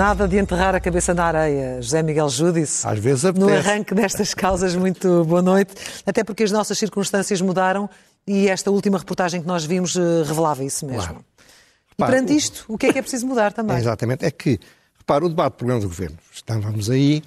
Nada 0.00 0.26
de 0.26 0.38
enterrar 0.38 0.74
a 0.74 0.80
cabeça 0.80 1.12
na 1.12 1.26
areia, 1.26 1.82
José 1.82 2.02
Miguel 2.02 2.30
Júdice. 2.30 2.86
Às 2.86 2.98
vezes 2.98 3.22
apetece. 3.22 3.50
No 3.50 3.54
arranque 3.54 3.94
destas 3.94 4.32
causas, 4.32 4.74
muito 4.74 5.26
boa 5.26 5.42
noite. 5.42 5.74
Até 6.06 6.24
porque 6.24 6.42
as 6.42 6.50
nossas 6.50 6.78
circunstâncias 6.78 7.38
mudaram 7.42 7.86
e 8.26 8.48
esta 8.48 8.70
última 8.70 8.96
reportagem 8.96 9.42
que 9.42 9.46
nós 9.46 9.66
vimos 9.66 9.94
eh, 9.96 10.22
revelava 10.24 10.64
isso 10.64 10.86
mesmo. 10.86 11.02
Claro. 11.02 11.24
E 11.92 12.02
perante 12.02 12.34
isto, 12.34 12.64
o 12.66 12.78
que 12.78 12.86
é 12.86 12.92
que 12.94 12.98
é 12.98 13.02
preciso 13.02 13.26
mudar 13.26 13.52
também? 13.52 13.76
É, 13.76 13.80
exatamente. 13.80 14.24
É 14.24 14.30
que, 14.30 14.58
repara, 14.96 15.22
o 15.22 15.28
debate 15.28 15.52
do 15.52 15.56
programa 15.56 15.82
do 15.82 15.88
governo, 15.88 16.16
estávamos 16.32 16.88
aí 16.88 17.22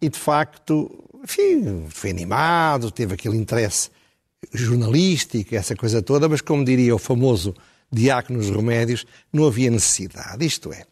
e, 0.00 0.08
de 0.08 0.18
facto, 0.18 0.90
enfim, 1.22 1.88
foi 1.90 2.08
animado, 2.08 2.90
teve 2.90 3.12
aquele 3.12 3.36
interesse 3.36 3.90
jornalístico, 4.50 5.54
essa 5.54 5.76
coisa 5.76 6.00
toda, 6.00 6.26
mas, 6.26 6.40
como 6.40 6.64
diria 6.64 6.94
o 6.94 6.98
famoso 6.98 7.54
diácono 7.92 8.38
nos 8.38 8.48
remédios, 8.48 9.04
não 9.30 9.46
havia 9.46 9.70
necessidade. 9.70 10.42
Isto 10.42 10.72
é, 10.72 10.86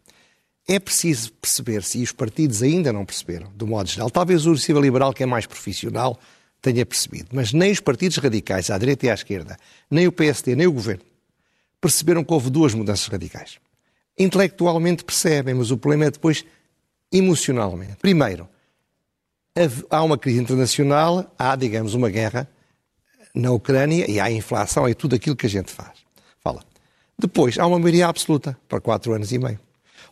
é 0.66 0.78
preciso 0.78 1.32
perceber-se, 1.32 1.98
e 1.98 2.02
os 2.02 2.12
partidos 2.12 2.62
ainda 2.62 2.92
não 2.92 3.04
perceberam, 3.04 3.50
do 3.54 3.66
modo 3.66 3.88
geral. 3.88 4.10
Talvez 4.10 4.46
o 4.46 4.50
Iniciativa 4.50 4.80
Liberal, 4.80 5.12
que 5.12 5.22
é 5.22 5.26
mais 5.26 5.46
profissional, 5.46 6.18
tenha 6.60 6.86
percebido, 6.86 7.30
mas 7.32 7.52
nem 7.52 7.72
os 7.72 7.80
partidos 7.80 8.18
radicais, 8.18 8.70
à 8.70 8.78
direita 8.78 9.06
e 9.06 9.10
à 9.10 9.14
esquerda, 9.14 9.56
nem 9.90 10.06
o 10.06 10.12
PSD, 10.12 10.54
nem 10.54 10.66
o 10.66 10.72
governo, 10.72 11.02
perceberam 11.80 12.22
que 12.22 12.32
houve 12.32 12.48
duas 12.48 12.72
mudanças 12.72 13.08
radicais. 13.08 13.58
Intelectualmente 14.16 15.02
percebem, 15.02 15.54
mas 15.54 15.72
o 15.72 15.76
problema 15.76 16.04
é 16.04 16.10
depois 16.10 16.44
emocionalmente. 17.10 17.96
Primeiro, 17.96 18.48
há 19.90 20.02
uma 20.02 20.16
crise 20.16 20.40
internacional, 20.40 21.34
há, 21.36 21.56
digamos, 21.56 21.94
uma 21.94 22.08
guerra 22.08 22.48
na 23.34 23.50
Ucrânia 23.50 24.08
e 24.08 24.20
há 24.20 24.30
inflação 24.30 24.88
e 24.88 24.94
tudo 24.94 25.16
aquilo 25.16 25.34
que 25.34 25.46
a 25.46 25.50
gente 25.50 25.72
faz. 25.72 25.98
Fala. 26.40 26.62
Depois, 27.18 27.58
há 27.58 27.66
uma 27.66 27.78
maioria 27.78 28.06
absoluta 28.06 28.56
para 28.68 28.80
quatro 28.80 29.12
anos 29.12 29.32
e 29.32 29.38
meio. 29.38 29.58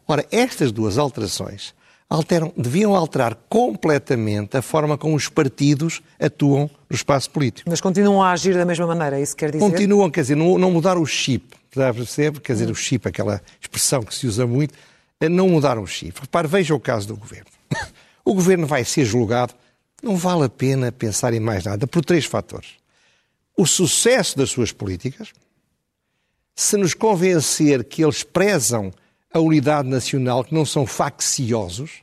Ora, 0.07 0.27
estas 0.31 0.73
duas 0.73 0.99
alterações 0.99 1.75
alteram, 2.11 2.53
deviam 2.57 2.97
alterar 2.97 3.37
completamente 3.49 4.57
a 4.57 4.63
forma 4.63 4.99
como 4.99 5.15
os 5.15 5.29
partidos 5.29 6.03
atuam 6.19 6.69
no 6.89 6.97
espaço 6.97 7.31
político. 7.31 7.71
Mas 7.71 7.81
continuam 7.81 8.21
a 8.21 8.33
agir 8.33 8.55
da 8.55 8.65
mesma 8.65 8.87
maneira, 8.89 9.19
é 9.19 9.23
isso 9.23 9.37
que 9.37 9.45
quer 9.45 9.53
dizer? 9.53 9.65
Continuam, 9.65 10.11
quer 10.11 10.23
dizer, 10.23 10.35
não, 10.35 10.59
não 10.59 10.73
mudaram 10.73 11.01
o 11.01 11.07
chip, 11.07 11.55
percebe? 11.71 12.41
Quer 12.41 12.55
dizer, 12.55 12.69
o 12.69 12.75
chip, 12.75 13.09
aquela 13.09 13.41
expressão 13.61 14.03
que 14.03 14.13
se 14.13 14.27
usa 14.27 14.45
muito, 14.45 14.75
eh, 15.21 15.29
não 15.29 15.49
mudaram 15.49 15.83
o 15.83 15.87
chip. 15.87 16.21
Repare, 16.21 16.49
veja 16.49 16.75
o 16.75 16.81
caso 16.81 17.07
do 17.09 17.17
governo. 17.17 17.47
O 18.23 18.35
governo 18.35 18.67
vai 18.67 18.85
ser 18.85 19.07
julgado, 19.07 19.55
não 20.03 20.15
vale 20.15 20.45
a 20.45 20.49
pena 20.49 20.93
pensar 20.93 21.33
em 21.33 21.41
mais 21.41 21.65
nada, 21.65 21.87
por 21.87 22.05
três 22.05 22.27
fatores. 22.27 22.75
O 23.57 23.67
sucesso 23.67 24.37
das 24.37 24.51
suas 24.51 24.71
políticas, 24.73 25.33
se 26.55 26.77
nos 26.77 26.93
convencer 26.93 27.83
que 27.83 28.05
eles 28.05 28.23
prezam 28.23 28.93
a 29.33 29.41
unidade 29.41 29.89
nacional, 29.89 30.45
que 30.45 30.55
não 30.55 30.65
são 30.65 30.87
facciosos, 30.87 32.03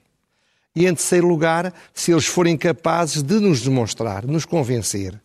e 0.75 0.85
em 0.85 0.93
terceiro 0.93 1.27
lugar, 1.27 1.73
se 1.93 2.11
eles 2.11 2.25
forem 2.25 2.55
capazes 2.55 3.23
de 3.23 3.39
nos 3.39 3.61
demonstrar, 3.61 4.25
nos 4.25 4.45
convencer, 4.45 5.19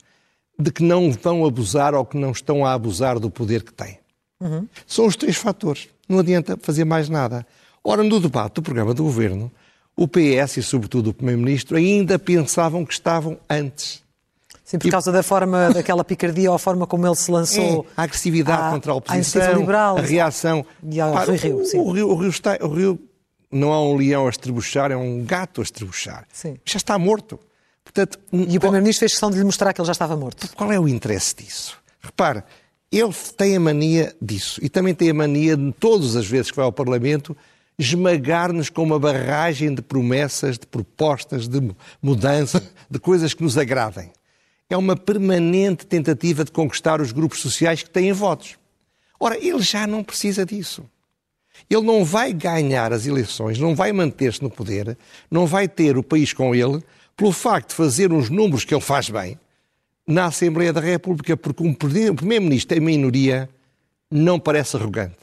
de 0.58 0.70
que 0.72 0.82
não 0.82 1.12
vão 1.12 1.44
abusar 1.44 1.94
ou 1.94 2.04
que 2.04 2.16
não 2.16 2.30
estão 2.30 2.64
a 2.64 2.72
abusar 2.72 3.18
do 3.18 3.30
poder 3.30 3.62
que 3.62 3.72
têm. 3.72 3.98
Uhum. 4.40 4.66
São 4.86 5.06
os 5.06 5.14
três 5.14 5.36
fatores. 5.36 5.88
Não 6.08 6.18
adianta 6.18 6.58
fazer 6.60 6.84
mais 6.84 7.08
nada. 7.08 7.46
Ora, 7.84 8.02
no 8.02 8.18
debate 8.18 8.54
do 8.54 8.62
programa 8.62 8.94
do 8.94 9.02
governo, 9.02 9.52
o 9.96 10.08
PS 10.08 10.56
e, 10.56 10.62
sobretudo, 10.62 11.10
o 11.10 11.14
Primeiro-Ministro 11.14 11.76
ainda 11.76 12.18
pensavam 12.18 12.84
que 12.84 12.92
estavam 12.92 13.38
antes. 13.48 14.01
Sim, 14.72 14.78
por 14.78 14.90
causa 14.90 15.12
da 15.12 15.22
forma, 15.22 15.68
daquela 15.74 16.02
picardia 16.02 16.48
ou 16.48 16.56
a 16.56 16.58
forma 16.58 16.86
como 16.86 17.06
ele 17.06 17.14
se 17.14 17.30
lançou. 17.30 17.86
É, 17.90 18.00
a 18.00 18.04
agressividade 18.04 18.62
à, 18.62 18.70
contra 18.70 18.92
a 18.92 18.94
oposição, 18.94 19.52
liberal, 19.52 19.98
a 19.98 20.00
reação. 20.00 20.64
E 20.82 20.98
ao 20.98 21.12
Para, 21.12 21.32
Rio, 21.34 21.60
o, 21.60 21.64
sim. 21.66 21.78
O, 21.78 21.92
Rio, 21.92 22.08
o, 22.08 22.14
Rio 22.16 22.30
está, 22.30 22.56
o 22.62 22.68
Rio 22.68 22.98
não 23.50 23.70
é 23.70 23.76
um 23.76 23.96
leão 23.96 24.26
a 24.26 24.30
estrebuchar, 24.30 24.90
é 24.90 24.96
um 24.96 25.22
gato 25.26 25.60
a 25.60 25.64
estrebuchar. 25.64 26.24
Sim. 26.32 26.56
Já 26.64 26.78
está 26.78 26.98
morto. 26.98 27.38
Portanto, 27.84 28.18
e 28.32 28.56
o 28.56 28.60
Primeiro-Ministro 28.60 29.00
fez 29.00 29.12
questão 29.12 29.30
de 29.30 29.36
lhe 29.36 29.44
mostrar 29.44 29.74
que 29.74 29.80
ele 29.80 29.86
já 29.86 29.92
estava 29.92 30.16
morto. 30.16 30.48
Qual 30.56 30.72
é 30.72 30.80
o 30.80 30.88
interesse 30.88 31.36
disso? 31.36 31.76
Repare, 32.00 32.42
ele 32.90 33.12
tem 33.36 33.56
a 33.56 33.60
mania 33.60 34.14
disso 34.22 34.58
e 34.64 34.70
também 34.70 34.94
tem 34.94 35.10
a 35.10 35.14
mania 35.14 35.54
de, 35.54 35.70
todas 35.72 36.16
as 36.16 36.26
vezes 36.26 36.50
que 36.50 36.56
vai 36.56 36.64
ao 36.64 36.72
Parlamento, 36.72 37.36
esmagar-nos 37.78 38.70
com 38.70 38.82
uma 38.82 38.98
barragem 38.98 39.74
de 39.74 39.82
promessas, 39.82 40.58
de 40.58 40.66
propostas, 40.66 41.46
de 41.46 41.60
mudança, 42.00 42.62
de 42.90 42.98
coisas 42.98 43.34
que 43.34 43.42
nos 43.42 43.58
agradem. 43.58 44.10
É 44.72 44.76
uma 44.76 44.96
permanente 44.96 45.84
tentativa 45.84 46.46
de 46.46 46.50
conquistar 46.50 46.98
os 47.02 47.12
grupos 47.12 47.40
sociais 47.40 47.82
que 47.82 47.90
têm 47.90 48.10
votos. 48.10 48.56
Ora, 49.20 49.36
ele 49.36 49.60
já 49.60 49.86
não 49.86 50.02
precisa 50.02 50.46
disso. 50.46 50.82
Ele 51.68 51.82
não 51.82 52.06
vai 52.06 52.32
ganhar 52.32 52.90
as 52.90 53.04
eleições, 53.04 53.58
não 53.58 53.74
vai 53.74 53.92
manter-se 53.92 54.42
no 54.42 54.48
poder, 54.48 54.96
não 55.30 55.44
vai 55.44 55.68
ter 55.68 55.98
o 55.98 56.02
país 56.02 56.32
com 56.32 56.54
ele, 56.54 56.82
pelo 57.14 57.32
facto 57.32 57.68
de 57.68 57.74
fazer 57.74 58.10
uns 58.14 58.30
números 58.30 58.64
que 58.64 58.74
ele 58.74 58.80
faz 58.80 59.10
bem 59.10 59.38
na 60.06 60.24
Assembleia 60.24 60.72
da 60.72 60.80
República, 60.80 61.36
porque 61.36 61.62
um 61.62 61.74
primeiro-ministro 61.74 62.78
em 62.78 62.80
minoria 62.80 63.50
não 64.10 64.40
parece 64.40 64.74
arrogante. 64.74 65.18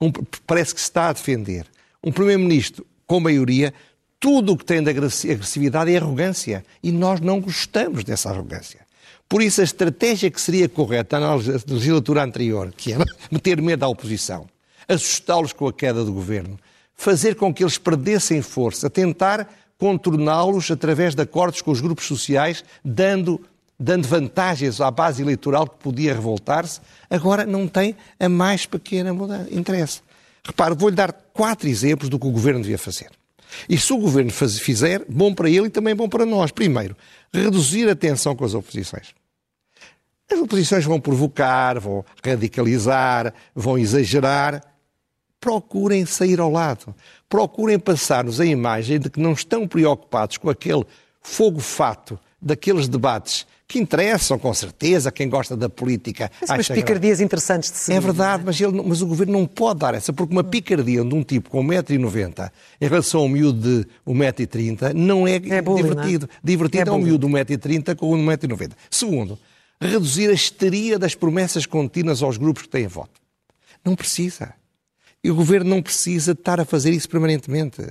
Um, 0.00 0.12
parece 0.46 0.72
que 0.72 0.80
se 0.80 0.86
está 0.86 1.08
a 1.08 1.12
defender 1.12 1.66
um 2.00 2.12
primeiro-ministro 2.12 2.86
com 3.08 3.18
maioria, 3.18 3.74
tudo 4.20 4.52
o 4.52 4.56
que 4.56 4.64
tem 4.64 4.80
de 4.80 4.90
agressividade 4.90 5.92
é 5.92 5.96
arrogância. 5.96 6.64
E 6.80 6.92
nós 6.92 7.20
não 7.20 7.40
gostamos 7.40 8.04
dessa 8.04 8.30
arrogância. 8.30 8.83
Por 9.28 9.42
isso, 9.42 9.60
a 9.60 9.64
estratégia 9.64 10.30
que 10.30 10.40
seria 10.40 10.68
correta 10.68 11.18
na 11.18 11.34
legislatura 11.34 12.22
anterior, 12.22 12.72
que 12.76 12.92
era 12.92 13.04
meter 13.30 13.60
medo 13.60 13.84
à 13.84 13.88
oposição, 13.88 14.46
assustá-los 14.88 15.52
com 15.52 15.66
a 15.66 15.72
queda 15.72 16.04
do 16.04 16.12
governo, 16.12 16.58
fazer 16.94 17.34
com 17.34 17.52
que 17.52 17.64
eles 17.64 17.78
perdessem 17.78 18.42
força, 18.42 18.88
tentar 18.88 19.48
contorná-los 19.78 20.70
através 20.70 21.14
de 21.14 21.22
acordos 21.22 21.60
com 21.60 21.70
os 21.70 21.80
grupos 21.80 22.06
sociais, 22.06 22.64
dando, 22.84 23.40
dando 23.78 24.06
vantagens 24.06 24.80
à 24.80 24.90
base 24.90 25.22
eleitoral 25.22 25.68
que 25.68 25.76
podia 25.82 26.14
revoltar-se, 26.14 26.80
agora 27.10 27.44
não 27.44 27.66
tem 27.66 27.96
a 28.20 28.28
mais 28.28 28.66
pequena 28.66 29.12
mudança, 29.12 29.52
interesse. 29.52 30.00
Repare, 30.44 30.74
vou-lhe 30.74 30.94
dar 30.94 31.12
quatro 31.12 31.68
exemplos 31.68 32.08
do 32.08 32.18
que 32.18 32.26
o 32.26 32.30
governo 32.30 32.60
devia 32.60 32.78
fazer. 32.78 33.10
E 33.68 33.78
se 33.78 33.92
o 33.92 33.98
governo 33.98 34.30
faz, 34.30 34.58
fizer, 34.58 35.04
bom 35.08 35.34
para 35.34 35.48
ele 35.48 35.66
e 35.66 35.70
também 35.70 35.94
bom 35.94 36.08
para 36.08 36.26
nós. 36.26 36.50
Primeiro, 36.50 36.96
reduzir 37.32 37.88
a 37.88 37.94
tensão 37.94 38.34
com 38.34 38.44
as 38.44 38.54
oposições. 38.54 39.14
As 40.30 40.38
oposições 40.38 40.84
vão 40.84 41.00
provocar, 41.00 41.78
vão 41.78 42.04
radicalizar, 42.24 43.32
vão 43.54 43.78
exagerar. 43.78 44.62
Procurem 45.40 46.06
sair 46.06 46.40
ao 46.40 46.50
lado. 46.50 46.94
Procurem 47.28 47.78
passar-nos 47.78 48.40
a 48.40 48.46
imagem 48.46 48.98
de 48.98 49.10
que 49.10 49.20
não 49.20 49.32
estão 49.32 49.68
preocupados 49.68 50.38
com 50.38 50.48
aquele 50.48 50.84
fogo 51.20 51.60
fato 51.60 52.18
daqueles 52.40 52.88
debates 52.88 53.46
que 53.74 53.80
interessam, 53.80 54.38
com 54.38 54.54
certeza, 54.54 55.10
quem 55.10 55.28
gosta 55.28 55.56
da 55.56 55.68
política. 55.68 56.30
São 56.46 56.54
umas 56.54 56.68
picardias 56.68 57.20
interessantes 57.20 57.72
de 57.72 57.78
seguir. 57.78 57.96
É 57.96 58.00
verdade, 58.00 58.44
mas, 58.46 58.60
ele, 58.60 58.80
mas, 58.80 59.02
o 59.02 59.06
governo 59.06 59.32
não 59.32 59.46
pode 59.46 59.80
dar 59.80 59.94
essa, 59.94 60.12
porque 60.12 60.32
uma 60.32 60.44
picardia 60.44 61.02
de 61.02 61.12
um 61.12 61.24
tipo 61.24 61.50
com 61.50 61.60
1,90m 61.66 62.52
em 62.80 62.88
relação 62.88 63.22
a 63.22 63.24
um 63.24 63.28
miúdo 63.28 63.80
de 63.80 63.88
1,30m 64.06 64.92
não 64.92 65.26
é, 65.26 65.34
é 65.34 65.60
bullying, 65.60 65.82
divertido. 65.82 66.28
Não 66.28 66.36
é? 66.36 66.40
Divertido 66.44 66.88
é, 66.88 66.94
é 66.94 66.96
um 66.96 67.00
miúdo 67.00 67.26
de 67.26 67.32
1,30m 67.32 67.96
com 67.96 68.12
1,90m. 68.12 68.70
Segundo, 68.88 69.36
reduzir 69.80 70.30
a 70.30 70.34
histeria 70.34 70.96
das 70.96 71.16
promessas 71.16 71.66
contínuas 71.66 72.22
aos 72.22 72.36
grupos 72.36 72.62
que 72.62 72.68
têm 72.68 72.86
voto. 72.86 73.20
Não 73.84 73.96
precisa. 73.96 74.54
E 75.22 75.32
o 75.32 75.34
governo 75.34 75.68
não 75.68 75.82
precisa 75.82 76.30
estar 76.30 76.60
a 76.60 76.64
fazer 76.64 76.92
isso 76.92 77.08
permanentemente. 77.08 77.82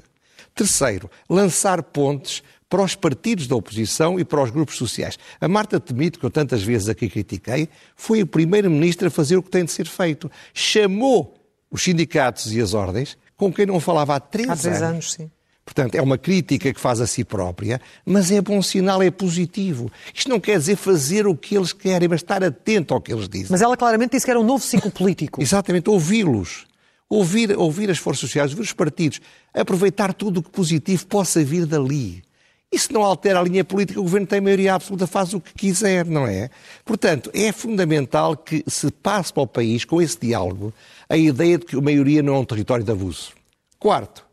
Terceiro, 0.56 1.12
lançar 1.30 1.84
pontes 1.84 2.42
para 2.74 2.82
os 2.82 2.96
partidos 2.96 3.46
da 3.46 3.56
oposição 3.56 4.20
e 4.20 4.26
para 4.26 4.42
os 4.42 4.50
grupos 4.50 4.78
sociais. 4.78 5.20
A 5.40 5.48
Marta 5.48 5.80
Temido, 5.80 6.18
que 6.18 6.26
eu 6.26 6.32
tantas 6.32 6.64
vezes 6.64 6.90
aqui 6.90 7.08
critiquei, 7.08 7.70
foi 7.96 8.24
o 8.24 8.26
primeiro-ministro 8.26 9.10
a 9.10 9.12
fazer 9.12 9.38
o 9.38 9.44
que 9.44 9.52
tem 9.52 9.64
de 9.64 9.72
ser 9.72 9.86
feito. 9.86 10.32
Chamou 10.56 11.36
os 11.70 11.84
sindicatos 11.84 12.52
e 12.52 12.60
as 12.60 12.74
ordens, 12.74 13.16
com 13.38 13.54
quem 13.54 13.68
não 13.68 13.80
falava 13.80 14.16
há 14.16 14.20
três, 14.20 14.50
há 14.50 14.56
três 14.56 14.82
anos. 14.82 14.90
anos 14.90 15.14
sim. 15.14 15.32
Portanto, 15.64 15.94
é 15.94 16.02
uma 16.02 16.18
crítica 16.18 16.74
que 16.74 16.80
faz 16.80 17.00
a 17.00 17.06
si 17.06 17.24
própria, 17.24 17.80
mas 18.04 18.32
é 18.32 18.42
bom 18.42 18.60
sinal, 18.60 19.04
é 19.04 19.12
positivo. 19.12 19.92
Isto 20.12 20.32
não 20.32 20.40
quer 20.40 20.58
dizer 20.58 20.76
fazer 20.76 21.28
o 21.28 21.38
que 21.38 21.56
eles 21.56 21.74
querem, 21.74 22.08
mas 22.08 22.22
estar 22.22 22.44
atento 22.44 22.96
ao 22.96 23.00
que 23.00 23.14
eles 23.14 23.30
dizem. 23.30 23.50
Mas 23.52 23.62
ela 23.62 23.78
claramente 23.78 24.14
disse 24.14 24.26
que 24.26 24.32
era 24.32 24.40
um 24.40 24.44
novo 24.44 24.66
ciclo 24.66 24.90
político. 24.90 25.40
Exatamente, 25.44 25.92
ouvi-los. 25.92 26.66
Ouvir, 27.08 27.56
ouvir 27.56 27.92
as 27.92 28.00
forças 28.00 28.22
sociais, 28.22 28.50
ouvir 28.50 28.64
os 28.64 28.74
partidos, 28.74 29.22
aproveitar 29.54 30.12
tudo 30.12 30.40
o 30.40 30.44
que 30.44 30.50
positivo 30.50 31.06
possa 31.06 31.44
vir 31.44 31.68
dali. 31.68 32.24
Isso 32.74 32.92
não 32.92 33.04
altera 33.04 33.40
a 33.40 33.44
linha 33.44 33.64
política, 33.64 34.00
o 34.00 34.04
governo 34.04 34.26
tem 34.26 34.42
maioria 34.42 34.74
absoluta, 34.74 35.06
faz 35.06 35.32
o 35.32 35.40
que 35.40 35.54
quiser, 35.54 36.08
não 36.08 36.26
é? 36.26 36.50
Portanto, 36.84 37.30
é 37.32 37.52
fundamental 37.52 38.36
que 38.36 38.64
se 38.66 38.90
passe 38.90 39.32
para 39.32 39.44
o 39.44 39.48
país, 39.48 39.86
com 39.86 40.02
esse 40.02 40.20
diálogo, 40.20 40.74
a 41.08 41.16
ideia 41.16 41.60
de 41.60 41.66
que 41.66 41.76
a 41.76 41.82
maioria 41.82 42.24
não 42.24 42.34
é 42.34 42.40
um 42.40 42.46
território 42.46 42.84
de 42.84 42.92
abuso. 42.92 43.32
Quarto, 43.78 44.26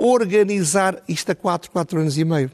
organizar 0.00 1.02
isto 1.06 1.32
a 1.32 1.34
quatro, 1.34 1.70
quatro 1.70 2.00
anos 2.00 2.16
e 2.16 2.24
meio. 2.24 2.50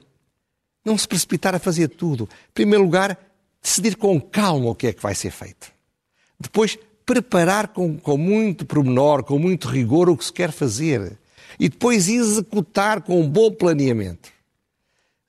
Não 0.85 0.99
se 0.99 1.07
precipitar 1.07 1.55
a 1.55 1.61
fazer 1.61 1.87
tudo. 1.87 2.25
Em 2.25 2.53
primeiro 2.53 2.83
lugar, 2.83 3.17
decidir 3.63 3.95
com 3.95 4.21
calma 4.21 4.71
o 4.71 4.75
que 4.75 4.89
é 4.89 4.93
que 4.93 5.03
vai 5.03 5.15
ser 5.15 5.31
feito. 5.31 5.71
Depois, 6.41 6.77
preparar 7.07 7.69
com, 7.69 7.97
com 7.97 8.17
muito 8.17 8.67
pormenor, 8.67 9.23
com 9.23 9.39
muito 9.39 9.69
rigor 9.69 10.11
o 10.11 10.17
que 10.17 10.25
se 10.25 10.33
quer 10.33 10.51
fazer. 10.51 11.17
e 11.61 11.69
depois 11.69 12.09
executar 12.09 13.03
com 13.03 13.21
um 13.21 13.29
bom 13.29 13.53
planeamento, 13.53 14.33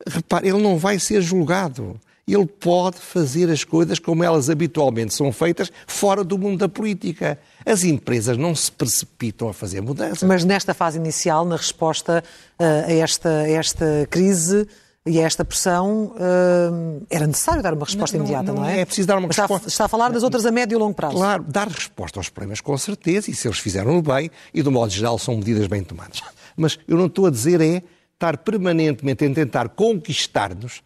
repare, 0.07 0.50
ele 0.50 0.61
não 0.61 0.77
vai 0.77 1.00
ser 1.00 1.21
julgado. 1.21 2.00
Ele 2.25 2.45
pode 2.45 2.97
fazer 3.00 3.50
as 3.50 3.65
coisas 3.65 4.00
como 4.00 4.23
elas 4.23 4.50
habitualmente 4.50 5.13
são 5.13 5.31
feitas 5.33 5.69
fora 5.85 6.23
do 6.23 6.38
mundo 6.38 6.59
da 6.59 6.69
política. 6.69 7.38
As 7.65 7.83
empresas 7.83 8.38
não 8.38 8.55
se 8.55 8.71
precipitam 8.71 9.50
a 9.50 9.53
fazer 9.53 9.81
mudanças. 9.81 10.23
Mas 10.23 10.45
nesta 10.45 10.73
fase 10.73 10.97
inicial, 10.97 11.44
na 11.44 11.57
resposta 11.57 12.23
uh, 12.57 12.63
a, 12.63 12.94
esta, 12.94 13.29
a 13.29 13.50
esta 13.50 14.07
crise, 14.09 14.65
e 15.05 15.19
a 15.19 15.23
esta 15.23 15.44
pressão 15.44 16.13
uh, 16.15 17.05
era 17.09 17.27
necessário 17.27 17.61
dar 17.61 17.73
uma 17.73 17.85
resposta 17.85 18.17
não, 18.17 18.23
imediata, 18.23 18.53
não, 18.53 18.61
não, 18.61 18.69
é? 18.69 18.79
É 18.79 18.85
preciso 18.85 19.05
dar 19.05 19.17
uma 19.17 19.27
Mas 19.27 19.35
resposta. 19.35 19.67
Está, 19.67 19.83
está, 19.83 19.85
a 19.85 19.88
falar 19.89 20.09
das 20.09 20.23
outras 20.23 20.45
a 20.45 20.51
médio 20.51 20.77
e 20.77 20.79
longo 20.79 20.94
prazo. 20.94 21.15
Claro, 21.15 21.44
dar 21.44 21.67
resposta 21.67 22.19
aos 22.19 22.29
problemas 22.29 22.61
com 22.61 22.77
certeza, 22.77 23.29
e 23.29 23.35
se 23.35 23.45
eles 23.45 23.59
fizeram 23.59 24.01
bem, 24.01 24.31
e 24.53 24.63
do 24.63 24.71
modo 24.71 24.89
geral 24.91 25.19
são 25.19 25.35
medidas 25.35 25.67
bem 25.67 25.83
tomadas. 25.83 26.21
Mas 26.55 26.79
eu 26.88 26.95
não 26.95 27.07
estou 27.07 27.25
a 27.25 27.29
dizer 27.29 27.59
é 27.59 27.83
estar 28.23 28.37
permanentemente 28.37 29.25
a 29.25 29.33
tentar 29.33 29.69
conquistar-nos 29.69 30.81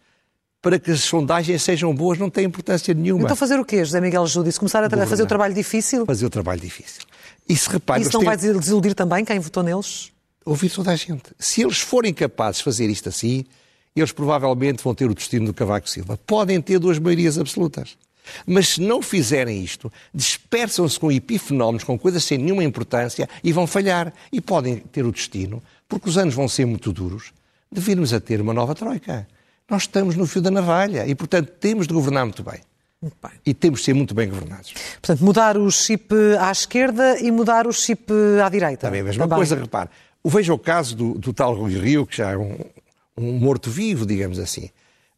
para 0.60 0.78
que 0.78 0.90
as 0.90 1.04
sondagens 1.04 1.62
sejam 1.62 1.94
boas, 1.94 2.18
não 2.18 2.28
tem 2.28 2.44
importância 2.44 2.92
nenhuma. 2.92 3.22
Então 3.22 3.36
fazer 3.36 3.60
o 3.60 3.64
quê, 3.64 3.84
José 3.84 4.00
Miguel 4.00 4.26
Júdice? 4.26 4.58
Começar 4.58 4.82
a 4.82 5.06
fazer 5.06 5.22
o 5.22 5.26
trabalho 5.26 5.54
difícil? 5.54 6.04
Fazer 6.04 6.26
o 6.26 6.30
trabalho 6.30 6.60
difícil. 6.60 7.02
E 7.48 7.56
se 7.56 7.70
repare, 7.70 8.02
Isso 8.02 8.12
não 8.12 8.24
vai 8.24 8.36
desiludir 8.36 8.94
também 8.94 9.24
quem 9.24 9.38
votou 9.38 9.62
neles? 9.62 10.10
Ouvir 10.44 10.68
toda 10.70 10.90
a 10.90 10.96
gente. 10.96 11.30
Se 11.38 11.62
eles 11.62 11.78
forem 11.78 12.12
capazes 12.12 12.58
de 12.58 12.64
fazer 12.64 12.90
isto 12.90 13.08
assim, 13.08 13.44
eles 13.94 14.10
provavelmente 14.12 14.82
vão 14.82 14.94
ter 14.94 15.06
o 15.08 15.14
destino 15.14 15.46
do 15.46 15.54
Cavaco 15.54 15.88
Silva. 15.88 16.18
Podem 16.26 16.60
ter 16.60 16.78
duas 16.78 16.98
maiorias 16.98 17.38
absolutas. 17.38 17.96
Mas 18.46 18.68
se 18.68 18.80
não 18.80 19.00
fizerem 19.00 19.62
isto, 19.62 19.90
dispersam-se 20.12 20.98
com 20.98 21.10
epifenómenos, 21.10 21.84
com 21.84 21.98
coisas 21.98 22.24
sem 22.24 22.36
nenhuma 22.36 22.64
importância 22.64 23.28
e 23.42 23.52
vão 23.52 23.66
falhar. 23.66 24.12
E 24.30 24.40
podem 24.40 24.78
ter 24.78 25.06
o 25.06 25.12
destino, 25.12 25.62
porque 25.88 26.08
os 26.08 26.18
anos 26.18 26.34
vão 26.34 26.48
ser 26.48 26.66
muito 26.66 26.92
duros, 26.92 27.32
de 27.72 27.80
virmos 27.80 28.12
a 28.12 28.20
ter 28.20 28.40
uma 28.40 28.52
nova 28.52 28.74
troika. 28.74 29.26
Nós 29.68 29.82
estamos 29.82 30.16
no 30.16 30.26
fio 30.26 30.40
da 30.40 30.50
navalha 30.50 31.06
e, 31.06 31.14
portanto, 31.14 31.50
temos 31.60 31.86
de 31.86 31.94
governar 31.94 32.24
muito 32.24 32.42
bem. 32.42 32.60
Muito 33.00 33.16
bem. 33.22 33.32
E 33.46 33.54
temos 33.54 33.80
de 33.80 33.86
ser 33.86 33.94
muito 33.94 34.14
bem 34.14 34.28
governados. 34.28 34.72
Portanto, 35.00 35.24
mudar 35.24 35.56
o 35.56 35.70
chip 35.70 36.12
à 36.40 36.50
esquerda 36.50 37.18
e 37.20 37.30
mudar 37.30 37.66
o 37.66 37.72
chip 37.72 38.12
à 38.44 38.48
direita. 38.48 38.86
Também 38.86 39.00
a 39.00 39.04
mesma 39.04 39.24
Também. 39.24 39.36
coisa, 39.36 39.56
repare. 39.56 39.88
Veja 40.24 40.52
o 40.52 40.58
caso 40.58 40.96
do, 40.96 41.14
do 41.14 41.32
tal 41.32 41.54
Rui 41.54 41.78
Rio, 41.78 42.06
que 42.06 42.16
já 42.16 42.32
é 42.32 42.36
um, 42.36 42.58
um 43.16 43.32
morto-vivo, 43.38 44.04
digamos 44.04 44.38
assim, 44.38 44.70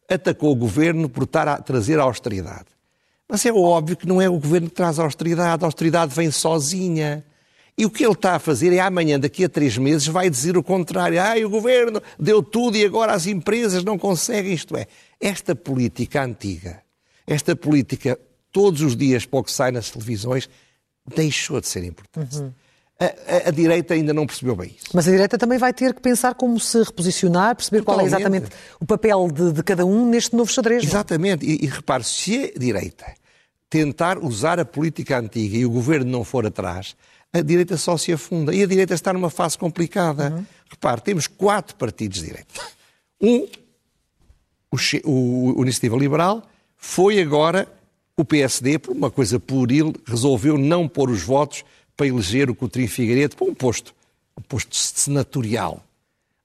atacou 0.07 0.51
o 0.51 0.55
governo 0.55 1.09
por 1.09 1.23
estar 1.23 1.47
a 1.47 1.57
trazer 1.57 1.99
a 1.99 2.03
austeridade. 2.03 2.65
Mas 3.27 3.45
é 3.45 3.51
óbvio 3.51 3.95
que 3.95 4.07
não 4.07 4.21
é 4.21 4.29
o 4.29 4.37
governo 4.37 4.69
que 4.69 4.75
traz 4.75 4.99
a 4.99 5.03
austeridade, 5.03 5.63
a 5.63 5.67
austeridade 5.67 6.13
vem 6.13 6.29
sozinha. 6.29 7.23
E 7.77 7.85
o 7.85 7.89
que 7.89 8.03
ele 8.03 8.13
está 8.13 8.35
a 8.35 8.39
fazer 8.39 8.73
é 8.73 8.79
amanhã, 8.79 9.19
daqui 9.19 9.45
a 9.45 9.49
três 9.49 9.77
meses, 9.77 10.07
vai 10.07 10.29
dizer 10.29 10.57
o 10.57 10.63
contrário. 10.63 11.21
Ah, 11.21 11.35
o 11.45 11.49
governo 11.49 12.01
deu 12.19 12.43
tudo 12.43 12.77
e 12.77 12.85
agora 12.85 13.13
as 13.13 13.25
empresas 13.25 13.83
não 13.83 13.97
conseguem. 13.97 14.53
Isto 14.53 14.77
é, 14.77 14.87
esta 15.19 15.55
política 15.55 16.23
antiga, 16.23 16.81
esta 17.25 17.55
política 17.55 18.19
todos 18.51 18.81
os 18.81 18.95
dias 18.95 19.25
pouco 19.25 19.49
sai 19.49 19.71
nas 19.71 19.89
televisões, 19.89 20.49
deixou 21.15 21.59
de 21.61 21.67
ser 21.67 21.83
importante. 21.83 22.37
Uhum 22.37 22.51
a, 23.01 23.49
a, 23.49 23.51
direita 23.51 23.95
ainda 23.95 24.13
não 24.13 24.27
percebeu 24.27 24.55
bem 24.55 24.75
isso. 24.77 24.89
Mas 24.93 25.07
a 25.07 25.11
direita 25.11 25.37
também 25.37 25.57
vai 25.57 25.73
ter 25.73 25.93
que 25.93 26.01
pensar 26.01 26.35
como 26.35 26.59
se 26.59 26.83
reposicionar, 26.83 27.55
perceber 27.55 27.79
Totalmente. 27.79 28.09
qual 28.09 28.19
é 28.19 28.21
exatamente 28.21 28.55
o 28.79 28.85
papel 28.85 29.27
de, 29.31 29.53
de, 29.53 29.63
cada 29.63 29.85
um 29.85 30.07
neste 30.07 30.35
novo 30.35 30.51
xadrez. 30.51 30.83
É? 30.83 30.85
Exatamente. 30.85 31.45
E, 31.45 31.65
e 31.65 31.67
repare, 31.67 32.03
se 32.03 32.53
a 32.55 32.59
direita 32.59 33.05
tentar 33.69 34.19
usar 34.19 34.59
a 34.59 34.65
política 34.65 35.17
antiga 35.17 35.57
e 35.57 35.65
o 35.65 35.71
governo 35.71 36.11
não 36.11 36.23
for 36.23 36.45
atrás, 36.45 36.95
a 37.33 37.41
direita 37.41 37.77
só 37.77 37.97
se 37.97 38.11
afunda. 38.11 38.53
E 38.53 38.63
a 38.63 38.67
direita 38.67 38.93
está 38.93 39.13
numa 39.13 39.29
fase 39.29 39.57
complicada. 39.57 40.31
Uhum. 40.31 40.45
Repare, 40.69 41.01
temos 41.01 41.27
quatro 41.27 41.75
partidos 41.75 42.19
de 42.19 42.27
direita. 42.27 42.61
Um, 43.21 43.47
o, 44.71 44.77
o, 45.05 45.59
o 45.59 45.61
Iniciativa 45.63 45.97
Liberal, 45.97 46.43
foi 46.77 47.21
agora 47.21 47.67
o 48.17 48.25
PSD, 48.25 48.79
por 48.79 48.95
uma 48.95 49.09
coisa 49.09 49.39
pueril, 49.39 49.93
resolveu 50.05 50.57
não 50.57 50.87
pôr 50.87 51.09
os 51.09 51.21
votos 51.21 51.63
para 51.95 52.07
eleger 52.07 52.49
o 52.49 52.55
Coutrinho 52.55 52.89
Figueiredo 52.89 53.35
para 53.35 53.47
um 53.47 53.53
posto, 53.53 53.93
um 54.37 54.41
posto 54.41 54.75
senatorial. 54.75 55.83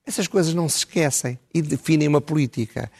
Essas 0.04 0.28
coisas 0.28 0.54
não 0.54 0.68
se 0.68 0.78
esquecem 0.78 1.38
e 1.52 1.60
definem 1.60 2.08
uma 2.08 2.20
política. 2.20 2.90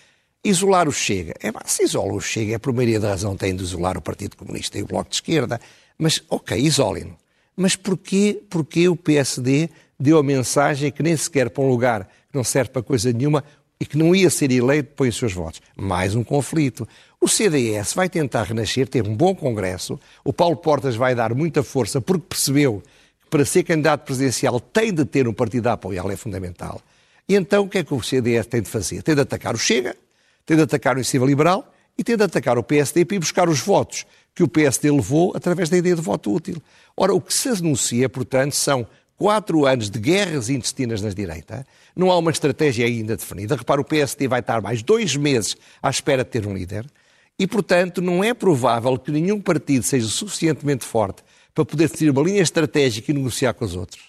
Isolar 0.43 0.89
o 0.89 0.93
Chega. 0.93 1.35
É, 1.43 1.53
se 1.65 1.85
isola 1.85 2.12
o 2.12 2.21
Chega, 2.21 2.55
é 2.55 2.59
por 2.59 2.73
maioria 2.73 2.99
da 2.99 3.11
razão 3.11 3.37
tem 3.37 3.55
de 3.55 3.62
isolar 3.62 3.97
o 3.97 4.03
Partido 4.03 4.37
Comunista 4.37 4.79
e 4.79 4.82
o 4.82 4.87
Bloco 4.87 5.11
de 5.11 5.17
Esquerda. 5.17 5.61
Mas, 5.99 6.23
ok, 6.29 6.56
isolem-no. 6.59 7.17
Mas 7.56 7.75
porquê, 7.75 8.43
porquê 8.50 8.88
o 8.88 8.94
PSD 8.94 9.70
deu 9.99 10.19
a 10.19 10.23
mensagem 10.23 10.93
que 10.93 11.03
nem 11.03 11.17
sequer 11.17 11.49
para 11.49 11.64
um 11.64 11.69
lugar 11.69 12.05
que 12.05 12.37
não 12.37 12.44
serve 12.44 12.70
para 12.70 12.82
coisa 12.82 13.11
nenhuma 13.12 13.43
e 13.81 13.87
que 13.87 13.97
não 13.97 14.14
ia 14.14 14.29
ser 14.29 14.50
eleito 14.50 14.93
põe 14.94 15.08
os 15.08 15.17
seus 15.17 15.32
votos? 15.32 15.62
Mais 15.75 16.14
um 16.14 16.23
conflito. 16.23 16.87
O 17.19 17.26
CDS 17.26 17.94
vai 17.94 18.11
tentar 18.11 18.44
renascer, 18.44 18.87
teve 18.87 19.08
um 19.08 19.17
bom 19.17 19.35
congresso. 19.35 19.99
O 20.23 20.32
Paulo 20.32 20.56
Portas 20.56 20.97
vai 20.97 21.14
dar 21.14 21.35
muita 21.35 21.62
força 21.62 21.99
porque 21.99 22.26
percebeu 22.29 22.82
que 23.23 23.31
para 23.31 23.44
ser 23.44 23.62
candidato 23.62 24.05
presidencial 24.05 24.61
tem 24.61 24.93
de 24.93 25.06
ter 25.06 25.26
um 25.26 25.32
partido 25.32 25.69
a 25.69 25.73
apoiá-lo, 25.73 26.12
é 26.12 26.17
fundamental. 26.17 26.81
E 27.26 27.35
então 27.35 27.64
o 27.64 27.69
que 27.69 27.79
é 27.79 27.85
que 27.85 27.94
o 27.94 28.03
CDS 28.03 28.47
tem 28.47 28.61
de 28.61 28.69
fazer? 28.69 29.03
Tem 29.03 29.14
de 29.14 29.23
atacar 29.23 29.55
o 29.55 29.58
Chega, 29.58 29.97
tem 30.44 30.56
de 30.58 30.62
atacar 30.62 30.94
o 30.94 30.99
Iniciativa 30.99 31.25
Liberal 31.25 31.73
e 31.99 32.05
tem 32.05 32.17
de 32.17 32.23
atacar 32.23 32.58
o 32.58 32.62
PSD 32.62 33.05
para 33.06 33.17
ir 33.17 33.20
buscar 33.20 33.49
os 33.49 33.61
votos 33.61 34.05
que 34.37 34.43
o 34.43 34.49
PSD 34.49 34.91
levou 34.91 35.33
através 35.35 35.71
da 35.71 35.79
ideia 35.79 35.97
de 35.97 36.03
voto 36.03 36.31
útil. 36.31 36.62
Ora, 36.94 37.15
o 37.15 37.21
que 37.23 37.33
se 37.33 37.49
anuncia, 37.49 38.06
portanto, 38.06 38.55
são 38.55 38.87
quatro 39.17 39.65
anos 39.65 39.88
de 39.88 39.99
guerras 39.99 40.50
intestinas 40.50 41.00
na 41.00 41.09
direita, 41.09 41.67
não 41.97 42.11
há 42.11 42.19
uma 42.19 42.31
estratégia 42.31 42.85
ainda 42.85 43.17
definida. 43.17 43.56
Repara, 43.56 43.81
o 43.81 43.85
PSD 43.85 44.29
vai 44.29 44.41
estar 44.41 44.61
mais 44.61 44.83
dois 44.83 45.17
meses 45.17 45.56
à 45.83 45.88
espera 45.88 46.23
de 46.23 46.29
ter 46.29 46.47
um 46.47 46.55
líder. 46.55 46.85
E, 47.38 47.47
portanto, 47.47 48.03
não 48.03 48.23
é 48.23 48.35
provável 48.35 48.99
que 48.99 49.11
nenhum 49.11 49.41
partido 49.41 49.83
seja 49.83 50.06
suficientemente 50.06 50.85
forte 50.85 51.23
para 51.55 51.65
poder 51.65 51.89
decidir 51.89 52.11
uma 52.11 52.23
linha 52.23 52.43
estratégica 52.43 53.11
e 53.11 53.15
negociar 53.15 53.55
com 53.55 53.65
os 53.65 53.75
outros. 53.75 54.05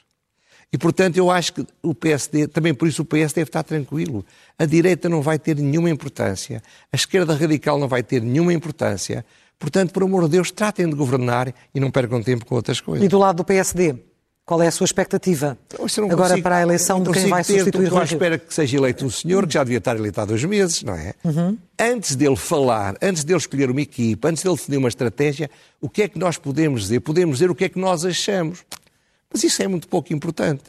E, 0.74 0.78
portanto, 0.78 1.16
eu 1.16 1.32
acho 1.32 1.54
que 1.54 1.66
o 1.82 1.96
PSD, 1.96 2.48
também 2.48 2.74
por 2.74 2.90
isso 2.90 3.02
o 3.02 3.06
PS 3.06 3.32
deve 3.32 3.44
estar 3.44 3.64
tranquilo. 3.64 4.26
A 4.60 4.66
direita 4.66 5.08
não 5.08 5.22
vai 5.22 5.40
ter 5.40 5.56
nenhuma 5.56 5.90
importância, 5.90 6.62
a 6.92 6.96
esquerda 6.98 7.34
radical 7.34 7.80
não 7.80 7.88
vai 7.88 8.04
ter 8.04 8.22
nenhuma 8.22 8.54
importância. 8.54 9.26
Portanto, 9.60 9.92
por 9.92 10.04
amor 10.04 10.24
de 10.26 10.32
Deus, 10.32 10.52
tratem 10.52 10.88
de 10.88 10.96
governar 10.96 11.54
e 11.74 11.80
não 11.80 11.90
percam 11.90 12.22
tempo 12.22 12.46
com 12.46 12.56
outras 12.56 12.80
coisas. 12.80 13.06
E 13.06 13.08
do 13.08 13.18
lado 13.18 13.38
do 13.38 13.44
PSD? 13.44 13.96
Qual 14.46 14.62
é 14.62 14.68
a 14.68 14.72
sua 14.72 14.86
expectativa 14.86 15.58
agora 15.74 16.16
consigo, 16.16 16.42
para 16.42 16.56
a 16.56 16.62
eleição 16.62 17.04
de 17.04 17.12
quem 17.12 17.28
vai 17.28 17.44
ter, 17.44 17.60
substituir 17.60 17.90
Rui 17.90 18.04
espera 18.06 18.38
que 18.38 18.54
seja 18.54 18.78
eleito 18.78 19.06
um 19.06 19.10
senhor 19.10 19.46
que 19.46 19.54
já 19.54 19.62
devia 19.62 19.80
estar 19.80 19.98
eleito 19.98 20.22
há 20.22 20.24
dois 20.24 20.42
meses, 20.46 20.84
não 20.84 20.94
é? 20.94 21.14
Uhum. 21.26 21.58
Antes 21.78 22.16
dele 22.16 22.38
falar, 22.38 22.96
antes 23.02 23.26
dele 23.26 23.40
escolher 23.40 23.70
uma 23.70 23.82
equipa, 23.82 24.30
antes 24.30 24.44
dele 24.44 24.56
definir 24.56 24.78
uma 24.78 24.88
estratégia, 24.88 25.50
o 25.82 25.90
que 25.90 26.04
é 26.04 26.08
que 26.08 26.18
nós 26.18 26.38
podemos 26.38 26.84
dizer? 26.84 27.02
Podemos 27.02 27.40
dizer 27.40 27.52
o 27.52 27.56
que 27.56 27.66
é 27.66 27.70
que 27.70 27.78
nós 27.78 28.06
achamos. 28.06 28.64
Mas 29.30 29.44
isso 29.44 29.62
é 29.62 29.68
muito 29.68 29.86
pouco 29.90 30.14
importante. 30.14 30.64